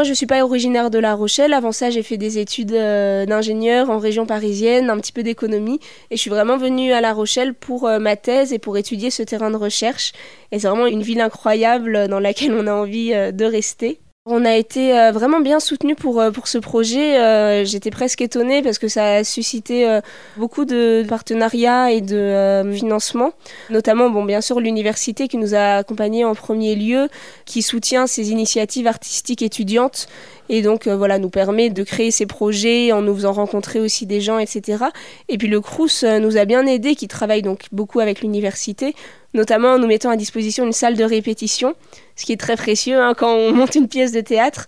Moi, 0.02 0.08
je 0.08 0.16
suis 0.16 0.26
pas 0.26 0.44
originaire 0.44 0.90
de 0.90 0.98
La 0.98 1.14
Rochelle. 1.14 1.54
Avant 1.54 1.72
ça, 1.72 1.92
j'ai 1.92 2.02
fait 2.02 2.18
des 2.18 2.40
études 2.40 2.74
euh, 2.74 3.28
d'ingénieur 3.28 3.92
en 3.92 4.00
région 4.00 4.26
parisienne, 4.26 4.90
un 4.90 4.98
petit 4.98 5.12
peu 5.12 5.22
d'économie. 5.22 5.80
Et 6.10 6.16
je 6.16 6.22
suis 6.22 6.32
vraiment 6.32 6.58
venue 6.58 6.92
à 6.92 7.02
La 7.02 7.14
Rochelle 7.14 7.54
pour 7.54 7.88
euh, 7.88 8.00
ma 8.00 8.16
thèse 8.16 8.52
et 8.52 8.58
pour 8.58 8.78
étudier 8.78 9.12
ce 9.12 9.22
terrain 9.22 9.52
de 9.52 9.58
recherche. 9.58 10.14
Et 10.52 10.58
c'est 10.58 10.68
vraiment 10.68 10.88
une 10.88 11.04
ville 11.04 11.22
incroyable 11.22 12.08
dans 12.08 12.20
laquelle 12.20 12.54
on 12.54 12.66
a 12.66 12.74
envie 12.74 13.14
euh, 13.14 13.32
de 13.32 13.46
rester. 13.46 14.00
On 14.28 14.46
a 14.46 14.54
été 14.54 14.96
euh, 14.96 15.12
vraiment 15.12 15.40
bien 15.40 15.60
soutenus 15.60 15.96
pour, 15.96 16.22
euh, 16.22 16.30
pour 16.30 16.48
ce 16.48 16.60
projet. 16.60 17.20
Euh, 17.20 17.66
j'étais 17.66 17.90
presque 17.90 18.22
étonnée 18.22 18.62
parce 18.62 18.78
que 18.78 18.88
ça 18.88 19.16
a 19.16 19.24
suscité 19.24 20.00
beaucoup 20.38 20.64
de 20.64 21.04
partenariats 21.10 21.92
et 21.92 22.02
de 22.02 22.64
financements, 22.72 23.34
notamment 23.72 24.12
bon, 24.12 24.24
bien 24.24 24.42
sûr 24.42 24.60
l'université 24.60 25.28
qui 25.28 25.38
nous 25.38 25.56
a 25.56 25.78
accompagnés 25.78 26.24
en 26.24 26.36
premier 26.36 26.76
lieu, 26.76 27.10
qui 27.46 27.64
soutient 27.64 28.06
ces 28.06 28.30
initiatives 28.30 28.86
artistiques 28.86 29.42
étudiantes 29.42 30.08
et 30.52 30.62
donc 30.62 30.88
voilà 30.88 31.18
nous 31.18 31.30
permet 31.30 31.70
de 31.70 31.82
créer 31.82 32.12
ces 32.12 32.26
projets 32.26 32.92
en 32.92 33.02
nous 33.02 33.16
faisant 33.16 33.32
rencontrer 33.32 33.80
aussi 33.80 34.06
des 34.06 34.20
gens, 34.20 34.38
etc. 34.38 34.84
Et 35.30 35.38
puis 35.38 35.48
le 35.48 35.62
Crous 35.62 36.04
nous 36.04 36.38
a 36.38 36.44
bien 36.44 36.68
aidés, 36.68 36.94
qui 36.94 37.08
travaille 37.08 37.42
donc 37.42 37.68
beaucoup 37.72 38.02
avec 38.02 38.20
l'université, 38.20 38.94
notamment 39.34 39.70
en 39.70 39.80
nous 39.80 39.88
mettant 39.88 40.10
à 40.10 40.18
disposition 40.18 40.66
une 40.66 40.74
salle 40.74 40.98
de 40.98 41.06
répétition, 41.06 41.74
ce 42.18 42.26
qui 42.26 42.34
est 42.34 42.40
très 42.40 42.58
précieux 42.58 43.00
hein, 43.00 43.14
quand 43.18 43.34
on 43.34 43.54
monte 43.54 43.76
une 43.76 43.88
pièce 43.88 44.12
de 44.12 44.20
théâtre. 44.20 44.68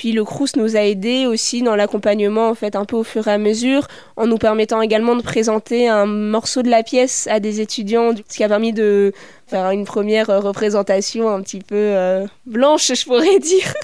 Puis 0.00 0.12
le 0.12 0.24
Crous 0.24 0.56
nous 0.56 0.78
a 0.78 0.80
aidés 0.80 1.26
aussi 1.26 1.60
dans 1.60 1.76
l'accompagnement 1.76 2.48
en 2.48 2.54
fait 2.54 2.74
un 2.74 2.86
peu 2.86 2.96
au 2.96 3.04
fur 3.04 3.28
et 3.28 3.32
à 3.32 3.36
mesure, 3.36 3.86
en 4.16 4.26
nous 4.26 4.38
permettant 4.38 4.80
également 4.80 5.14
de 5.14 5.20
présenter 5.20 5.90
un 5.90 6.06
morceau 6.06 6.62
de 6.62 6.70
la 6.70 6.82
pièce 6.82 7.26
à 7.26 7.38
des 7.38 7.60
étudiants, 7.60 8.14
ce 8.16 8.34
qui 8.34 8.42
a 8.42 8.48
permis 8.48 8.72
de 8.72 9.12
faire 9.46 9.70
une 9.72 9.84
première 9.84 10.28
représentation 10.28 11.28
un 11.28 11.42
petit 11.42 11.58
peu 11.58 11.76
euh, 11.76 12.26
blanche, 12.46 12.90
je 12.94 13.04
pourrais 13.04 13.38
dire. 13.40 13.74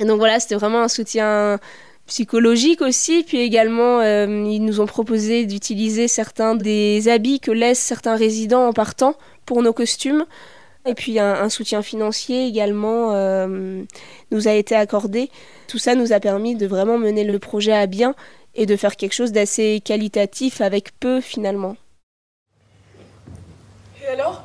Donc 0.00 0.18
voilà, 0.18 0.40
c'était 0.40 0.56
vraiment 0.56 0.82
un 0.82 0.88
soutien 0.88 1.60
psychologique 2.08 2.82
aussi, 2.82 3.22
puis 3.22 3.38
également 3.38 4.00
euh, 4.00 4.26
ils 4.26 4.64
nous 4.64 4.80
ont 4.80 4.86
proposé 4.86 5.46
d'utiliser 5.46 6.08
certains 6.08 6.56
des 6.56 7.06
habits 7.06 7.38
que 7.38 7.52
laissent 7.52 7.78
certains 7.78 8.16
résidents 8.16 8.66
en 8.66 8.72
partant 8.72 9.14
pour 9.46 9.62
nos 9.62 9.72
costumes. 9.72 10.24
Et 10.86 10.94
puis 10.94 11.18
un, 11.18 11.48
soutien 11.48 11.82
financier 11.82 12.46
également 12.46 13.12
euh, 13.12 13.82
nous 14.30 14.48
a 14.48 14.52
été 14.52 14.74
accordé. 14.74 15.30
Tout 15.66 15.78
ça 15.78 15.94
nous 15.94 16.12
a 16.12 16.20
permis 16.20 16.56
de 16.56 16.66
vraiment 16.66 16.98
mener 16.98 17.24
le 17.24 17.38
projet 17.38 17.72
à 17.72 17.86
bien 17.86 18.14
et 18.54 18.66
de 18.66 18.76
faire 18.76 18.96
quelque 18.96 19.14
chose 19.14 19.32
d'assez 19.32 19.80
qualitatif 19.82 20.60
avec 20.60 20.98
peu 21.00 21.20
finalement. 21.22 21.76
Et 24.02 24.08
alors? 24.08 24.44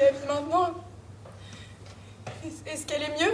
La 0.00 0.10
vie 0.10 0.26
maintenant 0.26 0.74
Est-ce 2.66 2.86
qu'elle 2.86 3.02
est 3.02 3.20
mieux? 3.20 3.32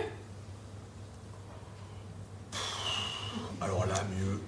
Alors 3.60 3.86
là, 3.86 3.94
mieux. 4.18 4.40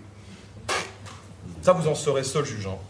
Ça, 1.62 1.73
vous 1.73 1.87
en 1.87 1.94
serez 1.94 2.25
seul 2.25 2.44
jugeant. 2.44 2.80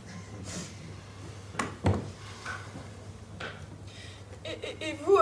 Et, 4.65 4.89
et 4.89 4.97
vous 5.05 5.19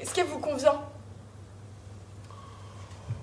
Est-ce 0.00 0.14
qu'elle 0.14 0.26
vous 0.26 0.38
convient? 0.38 0.80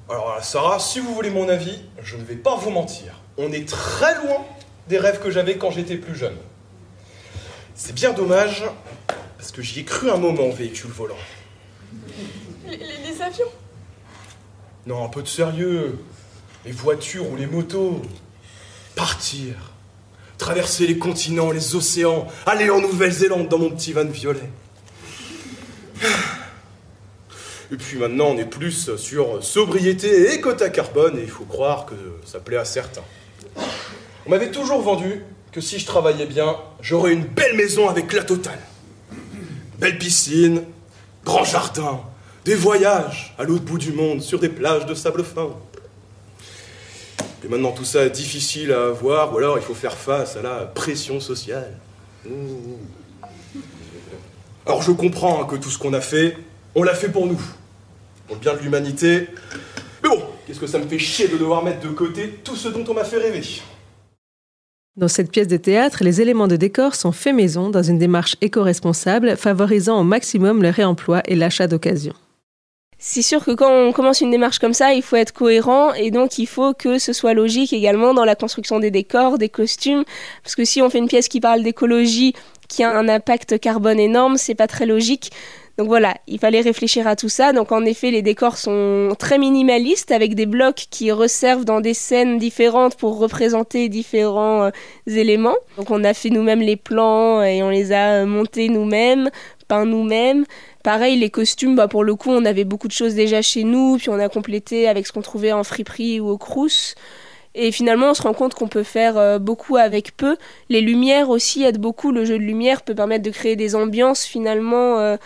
Alors 0.09 0.43
Sarah, 0.43 0.79
si 0.79 0.99
vous 0.99 1.13
voulez 1.13 1.29
mon 1.29 1.47
avis, 1.47 1.79
je 2.01 2.17
ne 2.17 2.23
vais 2.23 2.35
pas 2.35 2.55
vous 2.55 2.71
mentir. 2.71 3.13
On 3.37 3.51
est 3.51 3.67
très 3.67 4.15
loin 4.15 4.45
des 4.87 4.97
rêves 4.97 5.21
que 5.21 5.31
j'avais 5.31 5.57
quand 5.57 5.71
j'étais 5.71 5.95
plus 5.95 6.15
jeune. 6.15 6.35
C'est 7.75 7.93
bien 7.93 8.11
dommage, 8.11 8.65
parce 9.37 9.51
que 9.51 9.61
j'y 9.61 9.79
ai 9.79 9.83
cru 9.85 10.09
un 10.09 10.17
moment 10.17 10.43
au 10.43 10.51
véhicule 10.51 10.91
volant. 10.91 11.15
Les, 12.65 12.77
les 12.77 13.21
avions? 13.21 13.47
Non, 14.85 15.05
un 15.05 15.09
peu 15.09 15.21
de 15.21 15.27
sérieux. 15.27 15.99
Les 16.65 16.71
voitures 16.71 17.29
ou 17.31 17.35
les 17.35 17.47
motos. 17.47 18.01
Partir. 18.95 19.55
Traverser 20.37 20.87
les 20.87 20.97
continents, 20.97 21.51
les 21.51 21.75
océans. 21.75 22.27
Aller 22.45 22.69
en 22.69 22.81
Nouvelle-Zélande 22.81 23.47
dans 23.47 23.59
mon 23.59 23.69
petit 23.69 23.93
van 23.93 24.05
violet. 24.05 24.49
Et 27.71 27.77
puis 27.77 27.97
maintenant, 27.97 28.25
on 28.27 28.37
est 28.37 28.45
plus 28.45 28.97
sur 28.97 29.43
sobriété 29.43 30.33
et 30.33 30.41
quota 30.41 30.69
carbone, 30.69 31.17
et 31.17 31.21
il 31.21 31.29
faut 31.29 31.45
croire 31.45 31.85
que 31.85 31.95
ça 32.25 32.39
plaît 32.39 32.57
à 32.57 32.65
certains. 32.65 33.03
On 34.25 34.29
m'avait 34.29 34.51
toujours 34.51 34.81
vendu 34.81 35.23
que 35.51 35.61
si 35.61 35.79
je 35.79 35.85
travaillais 35.85 36.25
bien, 36.25 36.57
j'aurais 36.81 37.13
une 37.13 37.23
belle 37.23 37.55
maison 37.55 37.89
avec 37.89 38.11
la 38.13 38.23
totale. 38.23 38.59
Belle 39.79 39.97
piscine, 39.97 40.63
grand 41.25 41.43
jardin, 41.43 42.01
des 42.45 42.55
voyages 42.55 43.33
à 43.37 43.43
l'autre 43.43 43.63
bout 43.63 43.77
du 43.77 43.93
monde 43.93 44.21
sur 44.21 44.39
des 44.39 44.49
plages 44.49 44.85
de 44.85 44.93
sable 44.93 45.23
fin. 45.23 45.49
Et 47.43 47.47
maintenant 47.47 47.71
tout 47.71 47.85
ça 47.85 48.05
est 48.05 48.11
difficile 48.11 48.71
à 48.71 48.87
avoir, 48.87 49.33
ou 49.33 49.37
alors 49.37 49.57
il 49.57 49.63
faut 49.63 49.73
faire 49.73 49.97
face 49.97 50.35
à 50.35 50.41
la 50.41 50.65
pression 50.65 51.19
sociale. 51.19 51.77
Alors 54.65 54.81
je 54.81 54.91
comprends 54.91 55.43
que 55.45 55.55
tout 55.55 55.69
ce 55.69 55.77
qu'on 55.77 55.93
a 55.93 56.01
fait, 56.01 56.37
on 56.75 56.83
l'a 56.83 56.93
fait 56.93 57.09
pour 57.09 57.25
nous, 57.25 57.41
pour 58.27 58.35
le 58.35 58.41
bien 58.41 58.53
de 58.53 58.59
l'humanité. 58.59 59.27
Mais 60.03 60.09
bon, 60.09 60.21
qu'est-ce 60.45 60.59
que 60.59 60.67
ça 60.67 60.77
me 60.77 60.87
fait 60.87 60.99
chier 60.99 61.27
de 61.27 61.37
devoir 61.37 61.63
mettre 61.63 61.81
de 61.81 61.89
côté 61.89 62.39
tout 62.43 62.55
ce 62.55 62.67
dont 62.69 62.83
on 62.87 62.93
m'a 62.93 63.03
fait 63.03 63.17
rêver? 63.17 63.41
Dans 64.97 65.07
cette 65.07 65.31
pièce 65.31 65.47
de 65.47 65.57
théâtre, 65.57 66.03
les 66.03 66.21
éléments 66.21 66.47
de 66.47 66.57
décor 66.57 66.95
sont 66.95 67.11
faits 67.11 67.33
maison 67.33 67.69
dans 67.69 67.81
une 67.81 67.97
démarche 67.97 68.35
éco-responsable, 68.41 69.37
favorisant 69.37 69.99
au 69.99 70.03
maximum 70.03 70.61
le 70.61 70.69
réemploi 70.69 71.21
et 71.25 71.35
l'achat 71.35 71.67
d'occasion. 71.67 72.13
C'est 73.03 73.23
sûr 73.23 73.43
que 73.43 73.51
quand 73.51 73.71
on 73.71 73.93
commence 73.93 74.21
une 74.21 74.29
démarche 74.29 74.59
comme 74.59 74.75
ça, 74.75 74.93
il 74.93 75.01
faut 75.01 75.15
être 75.15 75.33
cohérent 75.33 75.91
et 75.93 76.11
donc 76.11 76.37
il 76.37 76.45
faut 76.45 76.75
que 76.75 76.99
ce 76.99 77.13
soit 77.13 77.33
logique 77.33 77.73
également 77.73 78.13
dans 78.13 78.25
la 78.25 78.35
construction 78.35 78.79
des 78.79 78.91
décors, 78.91 79.39
des 79.39 79.49
costumes, 79.49 80.03
parce 80.43 80.53
que 80.53 80.65
si 80.65 80.83
on 80.83 80.89
fait 80.91 80.99
une 80.99 81.07
pièce 81.07 81.27
qui 81.27 81.39
parle 81.39 81.63
d'écologie, 81.63 82.35
qui 82.71 82.83
a 82.83 82.97
un 82.97 83.09
impact 83.09 83.59
carbone 83.59 83.99
énorme, 83.99 84.37
c'est 84.37 84.55
pas 84.55 84.67
très 84.67 84.85
logique. 84.85 85.31
Donc 85.77 85.87
voilà, 85.87 86.15
il 86.27 86.39
fallait 86.39 86.61
réfléchir 86.61 87.07
à 87.07 87.15
tout 87.15 87.29
ça. 87.29 87.53
Donc 87.53 87.71
en 87.71 87.83
effet, 87.85 88.11
les 88.11 88.21
décors 88.21 88.57
sont 88.57 89.15
très 89.19 89.37
minimalistes 89.37 90.11
avec 90.11 90.35
des 90.35 90.45
blocs 90.45 90.85
qui 90.89 91.11
resservent 91.11 91.65
dans 91.65 91.81
des 91.81 91.93
scènes 91.93 92.37
différentes 92.37 92.95
pour 92.95 93.17
représenter 93.17 93.89
différents 93.89 94.65
euh, 94.65 94.69
éléments. 95.07 95.55
Donc 95.77 95.91
on 95.91 96.03
a 96.03 96.13
fait 96.13 96.29
nous-mêmes 96.29 96.61
les 96.61 96.75
plans 96.77 97.43
et 97.43 97.61
on 97.61 97.69
les 97.69 97.91
a 97.91 98.21
euh, 98.21 98.25
montés 98.25 98.69
nous-mêmes, 98.69 99.29
peints 99.67 99.85
nous-mêmes. 99.85 100.45
Pareil, 100.83 101.17
les 101.17 101.29
costumes, 101.29 101.75
bah, 101.75 101.87
pour 101.87 102.03
le 102.03 102.15
coup, 102.15 102.29
on 102.29 102.45
avait 102.45 102.63
beaucoup 102.63 102.87
de 102.87 102.93
choses 102.93 103.15
déjà 103.15 103.41
chez 103.41 103.63
nous, 103.63 103.97
puis 103.97 104.09
on 104.09 104.19
a 104.19 104.29
complété 104.29 104.87
avec 104.87 105.05
ce 105.05 105.11
qu'on 105.11 105.21
trouvait 105.21 105.51
en 105.51 105.63
friperie 105.63 106.19
ou 106.19 106.29
au 106.29 106.37
crous. 106.37 106.95
Et 107.53 107.71
finalement, 107.71 108.11
on 108.11 108.13
se 108.13 108.21
rend 108.21 108.33
compte 108.33 108.53
qu'on 108.53 108.67
peut 108.67 108.83
faire 108.83 109.17
euh, 109.17 109.39
beaucoup 109.39 109.77
avec 109.77 110.15
peu. 110.15 110.37
Les 110.69 110.81
lumières 110.81 111.29
aussi 111.29 111.63
aident 111.63 111.79
beaucoup. 111.81 112.11
Le 112.11 112.25
jeu 112.25 112.37
de 112.37 112.43
lumière 112.43 112.81
peut 112.81 112.95
permettre 112.95 113.23
de 113.23 113.29
créer 113.31 113.55
des 113.55 113.75
ambiances 113.75 114.23
finalement 114.25 115.17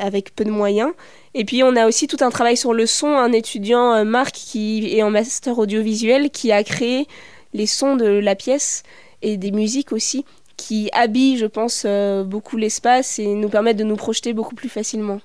avec 0.00 0.34
peu 0.34 0.44
de 0.44 0.50
moyens. 0.50 0.92
Et 1.34 1.44
puis 1.44 1.62
on 1.62 1.76
a 1.76 1.86
aussi 1.86 2.06
tout 2.06 2.16
un 2.20 2.30
travail 2.30 2.56
sur 2.56 2.72
le 2.72 2.86
son, 2.86 3.08
un 3.08 3.32
étudiant 3.32 3.92
euh, 3.92 4.04
Marc 4.04 4.34
qui 4.34 4.96
est 4.96 5.02
en 5.02 5.10
master 5.10 5.58
audiovisuel 5.58 6.30
qui 6.30 6.50
a 6.50 6.64
créé 6.64 7.06
les 7.52 7.66
sons 7.66 7.96
de 7.96 8.06
la 8.06 8.34
pièce 8.34 8.82
et 9.22 9.36
des 9.36 9.52
musiques 9.52 9.92
aussi 9.92 10.24
qui 10.56 10.90
habillent, 10.92 11.38
je 11.38 11.46
pense, 11.46 11.84
euh, 11.86 12.22
beaucoup 12.22 12.56
l'espace 12.56 13.18
et 13.18 13.26
nous 13.26 13.48
permettent 13.48 13.78
de 13.78 13.84
nous 13.84 13.96
projeter 13.96 14.32
beaucoup 14.32 14.54
plus 14.54 14.68
facilement. 14.68 15.20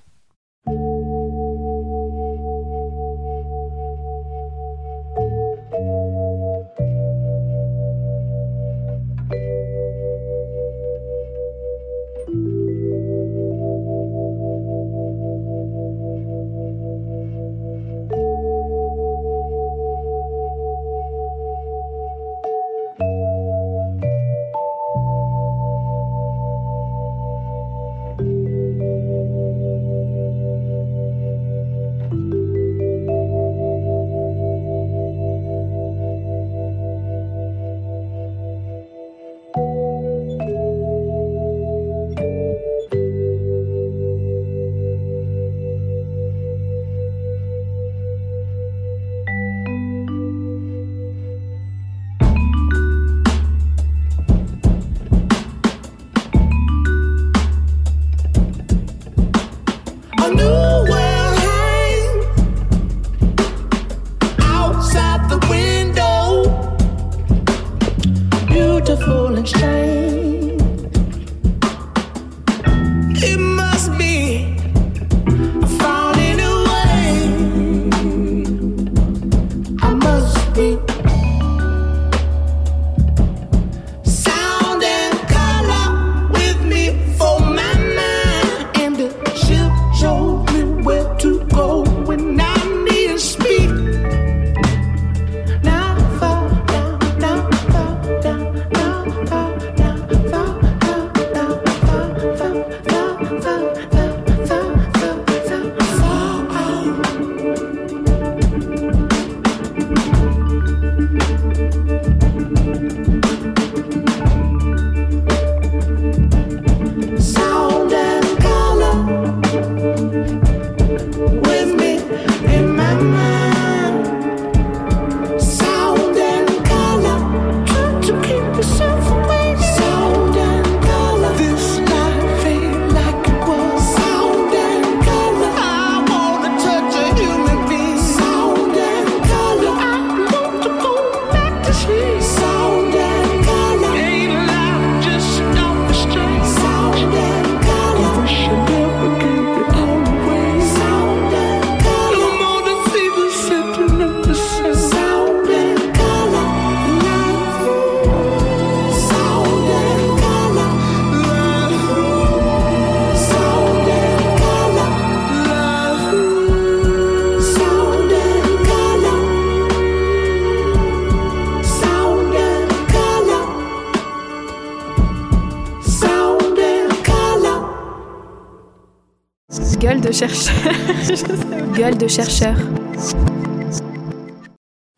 De 182.05 182.09
chercheur. 182.09 182.55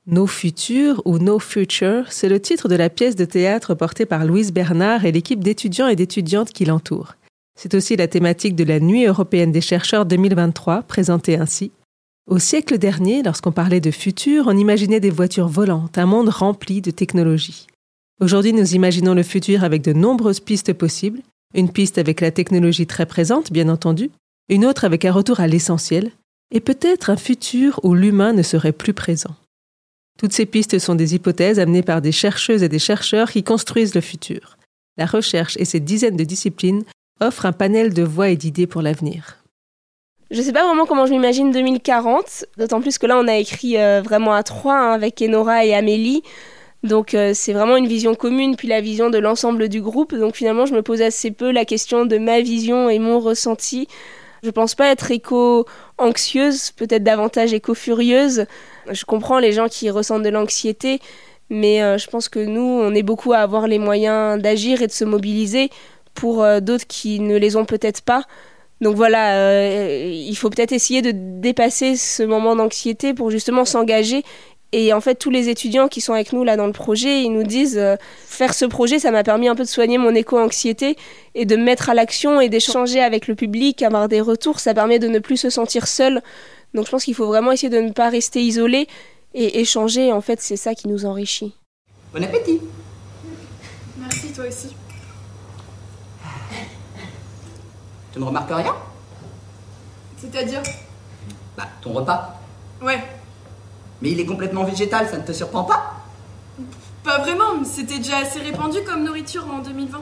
Nos 0.07 0.27
futurs 0.27 1.01
ou 1.05 1.19
No 1.19 1.39
Future, 1.39 2.11
c'est 2.11 2.27
le 2.27 2.41
titre 2.41 2.67
de 2.67 2.75
la 2.75 2.89
pièce 2.89 3.15
de 3.15 3.23
théâtre 3.23 3.75
portée 3.75 4.05
par 4.05 4.25
Louise 4.25 4.51
Bernard 4.51 5.05
et 5.05 5.13
l'équipe 5.13 5.41
d'étudiants 5.41 5.87
et 5.87 5.95
d'étudiantes 5.95 6.51
qui 6.51 6.65
l'entourent. 6.65 7.15
C'est 7.57 7.75
aussi 7.75 7.95
la 7.95 8.09
thématique 8.09 8.55
de 8.55 8.65
la 8.65 8.81
Nuit 8.81 9.05
européenne 9.05 9.53
des 9.53 9.61
chercheurs 9.61 10.05
2023, 10.05 10.81
présentée 10.81 11.37
ainsi. 11.37 11.71
Au 12.29 12.39
siècle 12.39 12.77
dernier, 12.77 13.23
lorsqu'on 13.23 13.53
parlait 13.53 13.79
de 13.79 13.91
futur, 13.91 14.47
on 14.47 14.57
imaginait 14.57 14.99
des 14.99 15.09
voitures 15.09 15.47
volantes, 15.47 15.97
un 15.97 16.05
monde 16.05 16.29
rempli 16.29 16.81
de 16.81 16.91
technologies. 16.91 17.67
Aujourd'hui, 18.19 18.51
nous 18.51 18.75
imaginons 18.75 19.13
le 19.13 19.23
futur 19.23 19.63
avec 19.63 19.81
de 19.81 19.93
nombreuses 19.93 20.41
pistes 20.41 20.73
possibles, 20.73 21.21
une 21.55 21.71
piste 21.71 21.99
avec 21.99 22.19
la 22.19 22.31
technologie 22.31 22.85
très 22.85 23.05
présente, 23.05 23.53
bien 23.53 23.69
entendu, 23.69 24.11
une 24.49 24.65
autre 24.65 24.83
avec 24.83 25.05
un 25.05 25.13
retour 25.13 25.39
à 25.39 25.47
l'essentiel, 25.47 26.11
et 26.51 26.59
peut-être 26.59 27.09
un 27.09 27.17
futur 27.17 27.79
où 27.83 27.93
l'humain 27.93 28.33
ne 28.33 28.43
serait 28.43 28.71
plus 28.71 28.93
présent. 28.93 29.35
Toutes 30.17 30.33
ces 30.33 30.45
pistes 30.45 30.79
sont 30.79 30.95
des 30.95 31.15
hypothèses 31.15 31.59
amenées 31.59 31.83
par 31.83 32.01
des 32.01 32.11
chercheuses 32.11 32.63
et 32.63 32.69
des 32.69 32.79
chercheurs 32.79 33.31
qui 33.31 33.43
construisent 33.43 33.95
le 33.95 34.01
futur. 34.01 34.57
La 34.97 35.05
recherche 35.05 35.55
et 35.57 35.65
ses 35.65 35.79
dizaines 35.79 36.17
de 36.17 36.23
disciplines 36.23 36.83
offre 37.19 37.45
un 37.45 37.51
panel 37.51 37.93
de 37.93 38.03
voix 38.03 38.29
et 38.29 38.35
d'idées 38.35 38.67
pour 38.67 38.81
l'avenir. 38.81 39.37
Je 40.31 40.39
ne 40.39 40.43
sais 40.43 40.51
pas 40.51 40.65
vraiment 40.65 40.85
comment 40.85 41.05
je 41.05 41.11
m'imagine 41.11 41.51
2040, 41.51 42.45
d'autant 42.57 42.81
plus 42.81 42.97
que 42.97 43.05
là 43.05 43.17
on 43.17 43.27
a 43.27 43.37
écrit 43.37 43.77
euh, 43.77 44.01
vraiment 44.01 44.33
à 44.33 44.43
trois 44.43 44.77
hein, 44.77 44.91
avec 44.91 45.21
Enora 45.21 45.63
et 45.63 45.73
Amélie. 45.73 46.21
Donc 46.83 47.13
euh, 47.13 47.31
c'est 47.33 47.53
vraiment 47.53 47.77
une 47.77 47.87
vision 47.87 48.13
commune, 48.13 48.55
puis 48.55 48.67
la 48.67 48.81
vision 48.81 49.09
de 49.09 49.17
l'ensemble 49.17 49.69
du 49.69 49.81
groupe. 49.81 50.13
Donc 50.13 50.35
finalement 50.35 50.65
je 50.65 50.73
me 50.73 50.81
pose 50.81 51.01
assez 51.01 51.31
peu 51.31 51.51
la 51.51 51.63
question 51.63 52.05
de 52.05 52.17
ma 52.17 52.41
vision 52.41 52.89
et 52.89 52.99
mon 52.99 53.19
ressenti. 53.19 53.87
Je 54.43 54.49
pense 54.49 54.75
pas 54.75 54.91
être 54.91 55.11
éco-anxieuse, 55.11 56.71
peut-être 56.71 57.03
davantage 57.03 57.53
éco-furieuse. 57.53 58.45
Je 58.89 59.05
comprends 59.05 59.39
les 59.39 59.51
gens 59.51 59.67
qui 59.67 59.89
ressentent 59.89 60.23
de 60.23 60.29
l'anxiété, 60.29 60.99
mais 61.49 61.81
euh, 61.81 61.97
je 61.97 62.07
pense 62.07 62.29
que 62.29 62.39
nous, 62.39 62.61
on 62.61 62.93
est 62.93 63.03
beaucoup 63.03 63.33
à 63.33 63.37
avoir 63.37 63.67
les 63.67 63.79
moyens 63.79 64.41
d'agir 64.41 64.81
et 64.81 64.87
de 64.87 64.91
se 64.91 65.05
mobiliser 65.05 65.69
pour 66.13 66.43
euh, 66.43 66.59
d'autres 66.59 66.87
qui 66.87 67.19
ne 67.19 67.37
les 67.37 67.55
ont 67.55 67.65
peut-être 67.65 68.01
pas. 68.01 68.23
Donc 68.81 68.95
voilà, 68.95 69.37
euh, 69.37 70.11
il 70.13 70.35
faut 70.35 70.49
peut-être 70.49 70.71
essayer 70.71 71.01
de 71.01 71.11
dépasser 71.13 71.95
ce 71.95 72.21
moment 72.23 72.55
d'anxiété 72.55 73.13
pour 73.13 73.31
justement 73.31 73.65
s'engager. 73.65 74.23
Et 74.73 74.91
en 74.91 74.99
fait, 74.99 75.15
tous 75.15 75.29
les 75.29 75.47
étudiants 75.49 75.87
qui 75.87 76.01
sont 76.01 76.13
avec 76.13 76.33
nous 76.33 76.43
là 76.43 76.57
dans 76.57 76.67
le 76.67 76.73
projet, 76.73 77.21
ils 77.21 77.31
nous 77.31 77.43
disent 77.43 77.77
euh, 77.77 77.95
faire 78.25 78.53
ce 78.53 78.65
projet, 78.65 78.99
ça 78.99 79.11
m'a 79.11 79.23
permis 79.23 79.47
un 79.47 79.55
peu 79.55 79.63
de 79.63 79.67
soigner 79.67 79.97
mon 79.97 80.13
éco-anxiété 80.13 80.97
et 81.35 81.45
de 81.45 81.55
me 81.55 81.63
mettre 81.63 81.89
à 81.89 81.93
l'action 81.93 82.41
et 82.41 82.49
d'échanger 82.49 83.01
avec 83.01 83.27
le 83.27 83.35
public, 83.35 83.81
avoir 83.81 84.09
des 84.09 84.19
retours. 84.19 84.59
Ça 84.59 84.73
permet 84.73 84.99
de 84.99 85.07
ne 85.07 85.19
plus 85.19 85.37
se 85.37 85.49
sentir 85.49 85.87
seul. 85.87 86.21
Donc 86.73 86.85
je 86.85 86.91
pense 86.91 87.05
qu'il 87.05 87.15
faut 87.15 87.27
vraiment 87.27 87.53
essayer 87.53 87.69
de 87.69 87.79
ne 87.79 87.91
pas 87.91 88.09
rester 88.09 88.41
isolé 88.41 88.87
et 89.33 89.61
échanger. 89.61 90.11
En 90.11 90.21
fait, 90.21 90.41
c'est 90.41 90.57
ça 90.57 90.75
qui 90.75 90.89
nous 90.89 91.05
enrichit. 91.05 91.53
Bon 92.13 92.23
appétit. 92.23 92.59
Merci 93.97 94.33
toi 94.33 94.45
aussi. 94.47 94.75
Tu 98.11 98.19
ne 98.19 98.25
remarques 98.25 98.51
rien? 98.51 98.75
C'est-à-dire? 100.17 100.61
Bah, 101.55 101.67
ton 101.81 101.93
repas? 101.93 102.39
Ouais. 102.81 102.99
Mais 104.01 104.11
il 104.11 104.19
est 104.19 104.25
complètement 104.25 104.63
végétal, 104.63 105.07
ça 105.09 105.17
ne 105.17 105.23
te 105.23 105.31
surprend 105.31 105.63
pas? 105.63 105.95
Pas 107.03 107.19
vraiment, 107.19 107.63
c'était 107.63 107.97
déjà 107.97 108.17
assez 108.17 108.39
répandu 108.39 108.79
comme 108.85 109.03
nourriture 109.03 109.47
en 109.49 109.59
2020. 109.59 109.99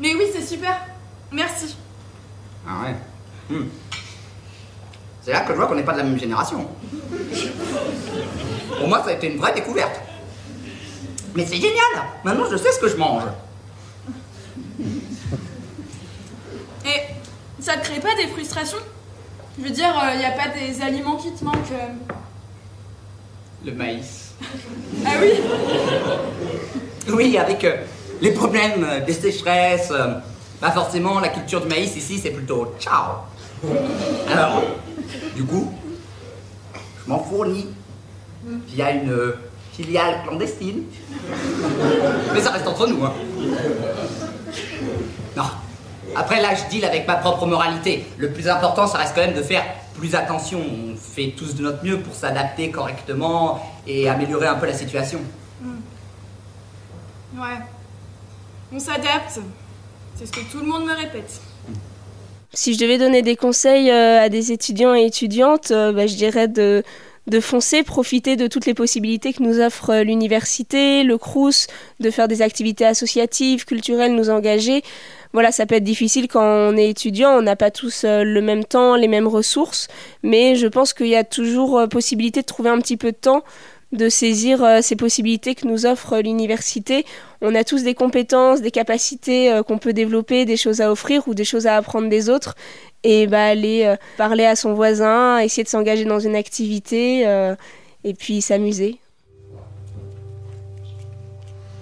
Mais 0.00 0.14
oui, 0.14 0.24
c'est 0.32 0.42
super. 0.42 0.76
Merci. 1.30 1.76
Ah 2.66 2.84
ouais. 2.84 3.56
Hmm. 3.56 3.66
C'est 5.22 5.32
là 5.32 5.40
que 5.40 5.52
je 5.52 5.56
vois 5.56 5.66
qu'on 5.66 5.74
n'est 5.74 5.84
pas 5.84 5.92
de 5.92 5.98
la 5.98 6.04
même 6.04 6.18
génération. 6.18 6.66
Pour 8.78 8.88
moi, 8.88 9.02
ça 9.02 9.10
a 9.10 9.12
été 9.12 9.32
une 9.32 9.38
vraie 9.38 9.52
découverte. 9.52 10.00
Mais 11.34 11.44
c'est 11.44 11.56
génial 11.56 12.06
Maintenant, 12.24 12.46
je 12.50 12.56
sais 12.56 12.72
ce 12.72 12.78
que 12.78 12.88
je 12.88 12.96
mange. 12.96 13.24
Et 16.86 17.00
ça 17.60 17.76
te 17.76 17.84
crée 17.84 18.00
pas 18.00 18.14
des 18.16 18.28
frustrations? 18.28 18.78
Je 19.58 19.64
veux 19.64 19.70
dire, 19.70 19.94
il 20.14 20.18
n'y 20.18 20.24
a 20.24 20.30
pas 20.30 20.48
des 20.48 20.80
aliments 20.80 21.16
qui 21.16 21.32
te 21.32 21.44
manquent 21.44 21.72
euh 21.72 22.14
Le 23.64 23.72
maïs. 23.72 24.32
Ah 25.04 25.10
oui 25.20 25.30
Oui, 27.12 27.38
avec 27.38 27.64
euh, 27.64 27.76
les 28.20 28.32
problèmes 28.32 28.84
euh, 28.84 29.00
des 29.00 29.12
sécheresses, 29.12 29.90
euh, 29.90 30.14
pas 30.60 30.70
forcément 30.70 31.20
la 31.20 31.28
culture 31.28 31.60
du 31.60 31.68
maïs 31.68 31.96
ici, 31.96 32.18
c'est 32.18 32.30
plutôt 32.30 32.74
ciao. 32.78 33.22
Alors, 34.30 34.62
du 35.34 35.44
coup, 35.44 35.72
je 36.74 37.10
m'en 37.10 37.18
fournis 37.18 37.66
via 38.68 38.90
une 38.92 39.10
euh, 39.10 39.38
filiale 39.72 40.22
clandestine. 40.26 40.82
Mais 42.34 42.40
ça 42.40 42.50
reste 42.50 42.66
entre 42.66 42.86
nous, 42.86 43.04
hein. 43.04 43.12
Non. 45.36 45.44
Après, 46.16 46.40
là, 46.40 46.48
je 46.54 46.68
deal 46.70 46.84
avec 46.84 47.06
ma 47.06 47.16
propre 47.16 47.46
moralité. 47.46 48.06
Le 48.16 48.30
plus 48.30 48.48
important, 48.48 48.86
ça 48.86 48.98
reste 48.98 49.14
quand 49.14 49.20
même 49.20 49.34
de 49.36 49.42
faire 49.42 49.62
plus 49.98 50.14
attention. 50.14 50.60
On 50.60 50.96
fait 50.96 51.34
tous 51.36 51.54
de 51.54 51.62
notre 51.62 51.84
mieux 51.84 51.98
pour 51.98 52.14
s'adapter 52.14 52.70
correctement 52.70 53.60
et 53.86 54.08
améliorer 54.08 54.46
un 54.46 54.54
peu 54.54 54.66
la 54.66 54.72
situation. 54.72 55.20
Ouais. 57.36 57.58
On 58.72 58.78
s'adapte. 58.78 59.40
C'est 60.14 60.26
ce 60.26 60.32
que 60.32 60.50
tout 60.50 60.58
le 60.58 60.66
monde 60.66 60.84
me 60.84 60.94
répète. 60.94 61.40
Si 62.52 62.74
je 62.74 62.78
devais 62.78 62.98
donner 62.98 63.22
des 63.22 63.36
conseils 63.36 63.90
euh, 63.90 64.20
à 64.20 64.28
des 64.28 64.52
étudiants 64.52 64.94
et 64.94 65.04
étudiantes, 65.04 65.70
euh, 65.70 65.92
bah, 65.92 66.06
je 66.06 66.16
dirais 66.16 66.48
de, 66.48 66.82
de 67.28 67.40
foncer, 67.40 67.82
profiter 67.82 68.36
de 68.36 68.46
toutes 68.46 68.66
les 68.66 68.74
possibilités 68.74 69.32
que 69.32 69.42
nous 69.42 69.60
offre 69.60 69.90
euh, 69.90 70.02
l'université, 70.02 71.04
le 71.04 71.18
CRUS, 71.18 71.66
de 72.00 72.10
faire 72.10 72.26
des 72.26 72.42
activités 72.42 72.86
associatives, 72.86 73.64
culturelles, 73.64 74.14
nous 74.14 74.30
engager. 74.30 74.82
Voilà, 75.34 75.52
ça 75.52 75.66
peut 75.66 75.74
être 75.74 75.84
difficile 75.84 76.26
quand 76.26 76.42
on 76.42 76.76
est 76.76 76.88
étudiant, 76.88 77.32
on 77.32 77.42
n'a 77.42 77.56
pas 77.56 77.70
tous 77.70 78.04
euh, 78.04 78.24
le 78.24 78.40
même 78.40 78.64
temps, 78.64 78.96
les 78.96 79.08
mêmes 79.08 79.28
ressources, 79.28 79.88
mais 80.22 80.56
je 80.56 80.66
pense 80.66 80.94
qu'il 80.94 81.08
y 81.08 81.16
a 81.16 81.24
toujours 81.24 81.78
euh, 81.78 81.86
possibilité 81.86 82.40
de 82.40 82.46
trouver 82.46 82.70
un 82.70 82.78
petit 82.78 82.96
peu 82.96 83.12
de 83.12 83.16
temps 83.16 83.44
de 83.92 84.08
saisir 84.08 84.62
euh, 84.62 84.80
ces 84.82 84.96
possibilités 84.96 85.54
que 85.54 85.66
nous 85.66 85.86
offre 85.86 86.18
l'université. 86.18 87.04
On 87.40 87.54
a 87.54 87.64
tous 87.64 87.84
des 87.84 87.94
compétences, 87.94 88.60
des 88.60 88.70
capacités 88.70 89.50
euh, 89.50 89.62
qu'on 89.62 89.78
peut 89.78 89.92
développer, 89.92 90.44
des 90.44 90.56
choses 90.56 90.80
à 90.80 90.90
offrir 90.90 91.26
ou 91.26 91.34
des 91.34 91.44
choses 91.44 91.66
à 91.66 91.76
apprendre 91.76 92.08
des 92.08 92.28
autres. 92.28 92.54
Et 93.04 93.26
bah, 93.26 93.44
aller 93.44 93.84
euh, 93.84 93.96
parler 94.16 94.44
à 94.44 94.56
son 94.56 94.74
voisin, 94.74 95.38
essayer 95.38 95.64
de 95.64 95.68
s'engager 95.68 96.04
dans 96.04 96.20
une 96.20 96.36
activité 96.36 97.22
et 98.04 98.14
puis 98.14 98.42
s'amuser. 98.42 98.98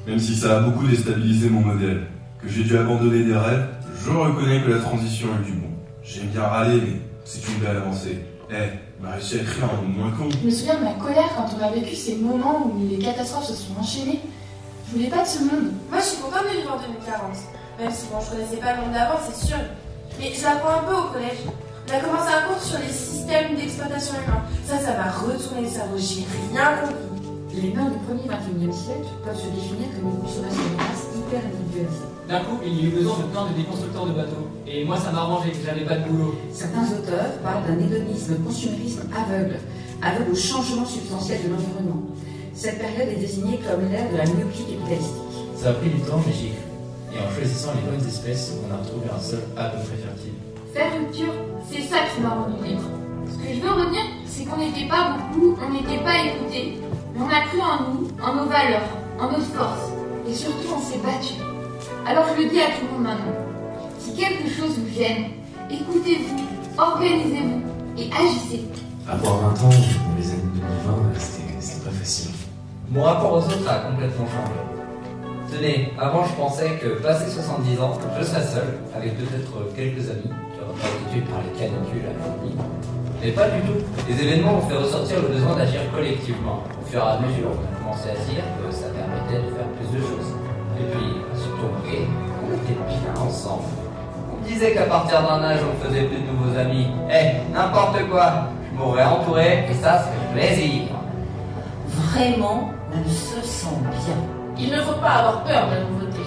Même 0.06 0.18
si 0.18 0.36
ça 0.36 0.58
a 0.58 0.60
beaucoup 0.60 0.86
déstabilisé 0.86 1.48
mon 1.48 1.60
modèle, 1.60 2.02
que 2.40 2.48
j'ai 2.48 2.62
dû 2.62 2.76
abandonner 2.76 3.24
des 3.24 3.36
rêves, 3.36 3.66
je 4.04 4.10
reconnais 4.10 4.62
que 4.62 4.70
la 4.70 4.78
transition 4.78 5.28
est 5.40 5.44
du 5.44 5.52
bon. 5.52 5.70
J'aime 6.04 6.26
bien 6.26 6.42
râler, 6.42 6.80
mais 6.80 7.00
c'est 7.24 7.40
une 7.48 7.58
belle 7.58 7.76
avancée. 7.78 8.18
Eh, 8.50 8.85
écrire 9.34 9.64
un 9.64 9.82
monde 9.82 9.96
moins 9.96 10.10
con. 10.10 10.28
Je 10.30 10.46
me 10.46 10.50
souviens 10.50 10.78
de 10.78 10.84
ma 10.84 10.94
colère 10.94 11.28
quand 11.36 11.46
on 11.58 11.62
a 11.62 11.70
vécu 11.70 11.94
ces 11.94 12.16
moments 12.16 12.66
où 12.66 12.88
les 12.88 12.98
catastrophes 12.98 13.46
se 13.46 13.54
sont 13.54 13.78
enchaînées. 13.78 14.20
Je 14.88 14.96
voulais 14.96 15.10
pas 15.10 15.22
de 15.22 15.28
ce 15.28 15.40
monde. 15.40 15.72
Moi, 15.90 15.98
je 16.00 16.04
suis 16.04 16.18
contente 16.18 16.44
de 16.44 16.58
vivre 16.58 16.72
en 16.72 16.80
2040. 16.80 17.30
Même 17.78 17.90
si, 17.90 18.06
bon, 18.06 18.20
je 18.20 18.30
connaissais 18.30 18.56
pas 18.56 18.74
le 18.74 18.82
monde 18.82 18.92
d'avant, 18.92 19.18
c'est 19.20 19.46
sûr. 19.46 19.58
Mais 20.18 20.32
je 20.32 20.42
l'apprends 20.42 20.80
un 20.80 20.84
peu 20.84 20.94
au 20.94 21.12
collège. 21.12 21.44
On 21.88 21.92
a 21.92 22.00
commencé 22.00 22.32
un 22.32 22.48
cours 22.48 22.62
sur 22.62 22.78
les 22.78 22.92
systèmes 22.92 23.54
d'exploitation 23.54 24.14
humain. 24.14 24.42
Ça, 24.64 24.78
ça 24.78 24.96
m'a 24.96 25.10
retourné 25.10 25.62
le 25.62 25.68
cerveau. 25.68 25.96
J'ai 25.98 26.24
rien 26.52 26.76
compris. 26.80 27.05
Les 27.56 27.72
mains 27.72 27.88
du 27.88 27.96
1er 28.04 28.28
21e 28.28 28.70
siècle 28.70 29.08
peuvent 29.24 29.34
se 29.34 29.48
définir 29.48 29.88
comme 29.96 30.12
une 30.12 30.20
consommation 30.20 30.60
de 30.60 30.76
masse 30.76 31.08
hyper 31.16 31.40
individualisée. 31.40 32.04
D'un 32.28 32.40
coup, 32.44 32.60
il 32.60 32.74
y 32.76 32.80
a 32.84 32.88
eu 32.88 32.92
besoin 32.92 33.16
de 33.16 33.32
plein 33.32 33.48
de 33.48 33.56
déconstructeurs 33.56 34.04
de 34.04 34.12
bateaux. 34.12 34.46
Et 34.66 34.84
moi, 34.84 34.98
ça 34.98 35.10
m'a 35.10 35.20
arrangé, 35.24 35.52
j'avais 35.64 35.86
pas 35.88 35.96
de 35.96 36.04
boulot. 36.04 36.34
Certains 36.52 36.84
auteurs 36.84 37.32
parlent 37.42 37.64
d'un 37.64 37.80
hédonisme, 37.80 38.44
consumérisme 38.44 39.08
aveugle, 39.08 39.56
aveugle 40.02 40.32
au 40.32 40.36
changement 40.36 40.84
substantiel 40.84 41.44
de 41.44 41.56
l'environnement. 41.56 42.02
Cette 42.52 42.78
période 42.78 43.08
est 43.08 43.20
désignée 43.24 43.58
comme 43.64 43.88
l'ère 43.88 44.12
de 44.12 44.18
la 44.20 44.26
myopie 44.28 44.68
capitalistique. 44.68 45.16
Ça 45.56 45.70
a 45.70 45.72
pris 45.80 45.88
du 45.88 46.00
temps, 46.00 46.20
mais 46.26 46.36
j'y. 46.36 46.52
Et 47.16 47.18
en 47.24 47.32
choisissant 47.32 47.72
les 47.72 47.88
bonnes 47.88 48.06
espèces, 48.06 48.52
on 48.52 48.68
a 48.68 48.84
retrouvé 48.84 49.08
un 49.08 49.20
sol 49.20 49.40
à 49.56 49.72
peu 49.72 49.78
près 49.80 49.96
fertile. 49.96 50.36
Faire 50.76 50.92
rupture, 50.92 51.32
c'est 51.72 51.88
ça 51.88 52.04
qui 52.12 52.20
m'a 52.20 52.36
rendu 52.36 52.60
libre. 52.68 52.84
Ce 53.32 53.38
que 53.40 53.48
je 53.48 53.60
veux 53.64 53.72
retenir, 53.72 54.04
c'est 54.26 54.44
qu'on 54.44 54.58
n'était 54.58 54.88
pas 54.88 55.16
beaucoup, 55.16 55.56
on 55.56 55.72
n'était 55.72 56.04
pas 56.04 56.20
écoutés, 56.20 56.76
mais 57.16 57.24
on 57.24 57.28
a 57.28 57.40
cru 57.46 57.60
en 57.60 57.90
nous, 57.90 58.08
en 58.22 58.34
nos 58.34 58.48
valeurs, 58.48 58.88
en 59.18 59.30
nos 59.30 59.40
forces, 59.40 59.90
et 60.28 60.34
surtout 60.34 60.68
on 60.76 60.80
s'est 60.80 60.98
battu. 60.98 61.34
Alors 62.06 62.24
je 62.36 62.42
le 62.42 62.48
dis 62.48 62.60
à 62.60 62.66
tout 62.66 62.86
le 62.86 62.92
monde 62.92 63.02
maintenant. 63.04 63.32
Si 63.98 64.14
quelque 64.14 64.48
chose 64.48 64.78
vous 64.78 64.94
gêne, 64.94 65.30
écoutez-vous, 65.70 66.36
organisez-vous 66.78 67.62
et 67.98 68.10
agissez. 68.12 68.64
Avoir 69.08 69.38
20 69.38 69.46
ans, 69.48 69.68
dans 69.68 70.16
les 70.18 70.30
années 70.30 70.42
2020, 70.54 71.18
c'était 71.18 71.84
pas 71.84 71.90
facile. 71.90 72.32
Mon 72.90 73.02
rapport 73.02 73.32
aux 73.32 73.38
autres 73.38 73.68
a 73.68 73.90
complètement 73.90 74.26
changé. 74.26 74.60
Tenez, 75.50 75.92
avant 75.98 76.24
je 76.24 76.34
pensais 76.34 76.70
que 76.82 77.00
passé 77.00 77.30
70 77.30 77.80
ans, 77.80 77.98
je 78.18 78.24
serais 78.24 78.46
seul, 78.46 78.78
avec 78.94 79.16
peut-être 79.16 79.74
quelques 79.74 80.10
amis, 80.10 80.22
qui 80.32 80.60
auraient 80.60 81.24
par 81.30 81.40
les 81.42 81.58
canicules 81.58 82.04
à 82.04 82.12
la 82.12 83.05
Mais 83.26 83.32
pas 83.32 83.48
du 83.48 83.60
tout. 83.62 83.82
Les 84.08 84.22
événements 84.22 84.58
ont 84.58 84.68
fait 84.68 84.76
ressortir 84.76 85.20
le 85.20 85.34
besoin 85.34 85.56
d'agir 85.56 85.80
collectivement. 85.92 86.62
Au 86.80 86.86
fur 86.86 87.00
et 87.00 87.02
à 87.02 87.18
mesure, 87.18 87.50
on 87.50 87.58
a 87.58 87.78
commencé 87.80 88.10
à 88.10 88.14
dire 88.14 88.44
que 88.54 88.72
ça 88.72 88.86
permettait 88.86 89.42
de 89.44 89.50
faire 89.50 89.66
plus 89.74 89.98
de 89.98 90.00
choses. 90.00 90.30
Et 90.78 90.84
puis, 90.94 91.10
surtout, 91.34 91.66
on 91.74 91.88
était 91.90 92.78
bien 92.86 93.20
ensemble. 93.20 93.64
On 94.32 94.46
disait 94.46 94.74
qu'à 94.74 94.84
partir 94.84 95.22
d'un 95.22 95.42
âge, 95.42 95.58
on 95.58 95.84
faisait 95.84 96.04
plus 96.04 96.18
de 96.18 96.30
nouveaux 96.30 96.56
amis. 96.56 96.86
Eh, 97.10 97.52
n'importe 97.52 97.98
quoi, 98.08 98.46
je 98.70 98.78
m'aurais 98.78 99.04
entouré, 99.04 99.64
et 99.72 99.74
ça, 99.74 100.04
c'est 100.04 100.32
plaisir. 100.32 100.82
Vraiment, 101.88 102.70
on 102.94 103.10
se 103.10 103.44
sent 103.44 103.76
bien. 103.90 104.16
Il 104.56 104.70
ne 104.70 104.80
faut 104.82 105.00
pas 105.00 105.14
avoir 105.18 105.42
peur 105.42 105.66
de 105.66 105.74
la 105.74 105.80
nouveauté. 105.80 106.22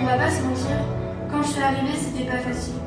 On 0.00 0.04
va 0.04 0.16
pas 0.16 0.30
se 0.30 0.42
mentir, 0.42 0.82
quand 1.30 1.44
je 1.44 1.48
suis 1.48 1.62
arrivée, 1.62 1.94
c'était 1.96 2.28
pas 2.28 2.38
facile. 2.38 2.83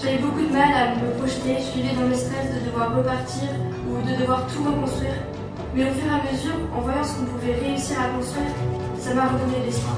J'avais 0.00 0.18
beaucoup 0.18 0.46
de 0.46 0.52
mal 0.52 0.70
à 0.70 0.94
me 0.94 1.10
projeter, 1.18 1.58
je 1.58 1.74
vivais 1.74 1.94
dans 1.98 2.06
le 2.06 2.14
stress 2.14 2.54
de 2.54 2.70
devoir 2.70 2.94
repartir 2.94 3.50
ou 3.90 3.98
de 4.06 4.14
devoir 4.14 4.46
tout 4.46 4.62
reconstruire. 4.62 5.18
Mais 5.74 5.90
au 5.90 5.92
fur 5.92 6.06
et 6.06 6.14
à 6.14 6.22
mesure, 6.22 6.54
en 6.70 6.80
voyant 6.82 7.02
ce 7.02 7.18
qu'on 7.18 7.26
pouvait 7.26 7.58
réussir 7.58 7.98
à 7.98 8.14
construire, 8.14 8.54
ça 8.96 9.12
m'a 9.14 9.26
redonné 9.26 9.58
l'espoir. 9.66 9.96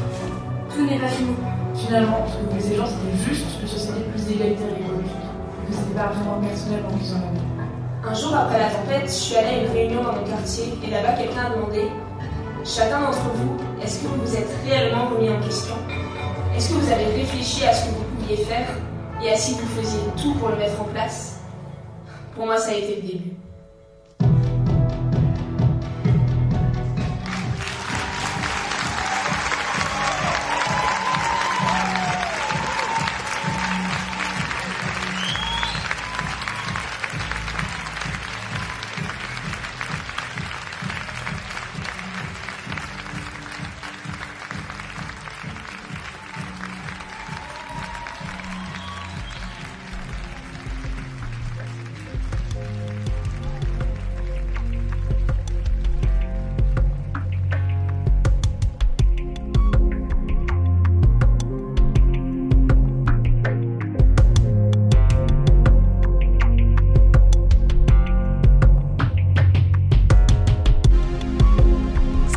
Tout 0.72 0.86
n'est 0.86 0.98
pas 0.98 1.08
fini. 1.08 1.36
Finalement, 1.76 2.24
ce 2.26 2.32
que 2.32 2.48
voulaient 2.48 2.62
ces 2.62 2.76
gens, 2.76 2.86
c'était 2.88 3.28
juste 3.28 3.60
une 3.60 3.68
société 3.68 4.00
plus 4.08 4.24
égalitaire 4.32 4.72
et 4.72 4.80
écologique. 4.80 5.26
Que 5.68 5.72
c'était 5.76 5.92
pas 5.92 6.08
vraiment 6.16 6.40
personnellement 6.48 6.96
qu'ils 6.96 7.12
en 7.12 7.20
avaient. 7.20 8.08
Un 8.08 8.14
jour 8.14 8.34
après 8.34 8.58
la 8.58 8.70
tempête, 8.72 9.04
je 9.04 9.20
suis 9.20 9.36
allée 9.36 9.48
à 9.48 9.62
une 9.64 9.70
réunion 9.70 10.02
dans 10.02 10.16
mon 10.16 10.24
quartier 10.24 10.80
et 10.82 10.90
là-bas 10.90 11.12
quelqu'un 11.12 11.44
a 11.44 11.54
demandé 11.54 11.92
Chacun 12.64 13.00
d'entre 13.00 13.28
vous, 13.36 13.56
est-ce 13.82 14.00
que 14.00 14.08
vous 14.08 14.20
vous 14.24 14.36
êtes 14.36 14.48
réellement 14.64 15.08
remis 15.12 15.28
en 15.28 15.40
question? 15.40 15.74
Est-ce 16.56 16.70
que 16.70 16.74
vous 16.74 16.90
avez 16.90 17.04
réfléchi 17.04 17.66
à 17.66 17.72
ce 17.72 17.84
que 17.84 17.90
vous 17.90 18.04
pouviez 18.16 18.36
faire? 18.44 18.68
Et 19.22 19.30
à 19.30 19.36
si 19.36 19.54
vous 19.54 19.66
faisiez 19.68 20.00
tout 20.20 20.34
pour 20.34 20.48
le 20.48 20.56
mettre 20.56 20.80
en 20.80 20.84
place 20.84 21.40
Pour 22.34 22.46
moi, 22.46 22.56
ça 22.56 22.70
a 22.70 22.74
été 22.74 22.96
le 22.96 23.02
début. 23.02 23.39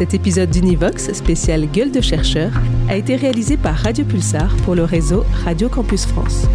Cet 0.04 0.16
épisode 0.16 0.50
d'Univox, 0.50 1.14
spécial 1.14 1.66
Gueule 1.66 1.90
de 1.90 2.02
chercheur, 2.02 2.52
a 2.90 2.98
été 2.98 3.16
réalisé 3.16 3.56
par 3.56 3.74
Radio 3.74 4.04
Pulsar 4.04 4.54
pour 4.66 4.76
le 4.76 4.84
réseau 4.84 5.24
Radio 5.46 5.70
Campus 5.70 6.06
France. 6.06 6.46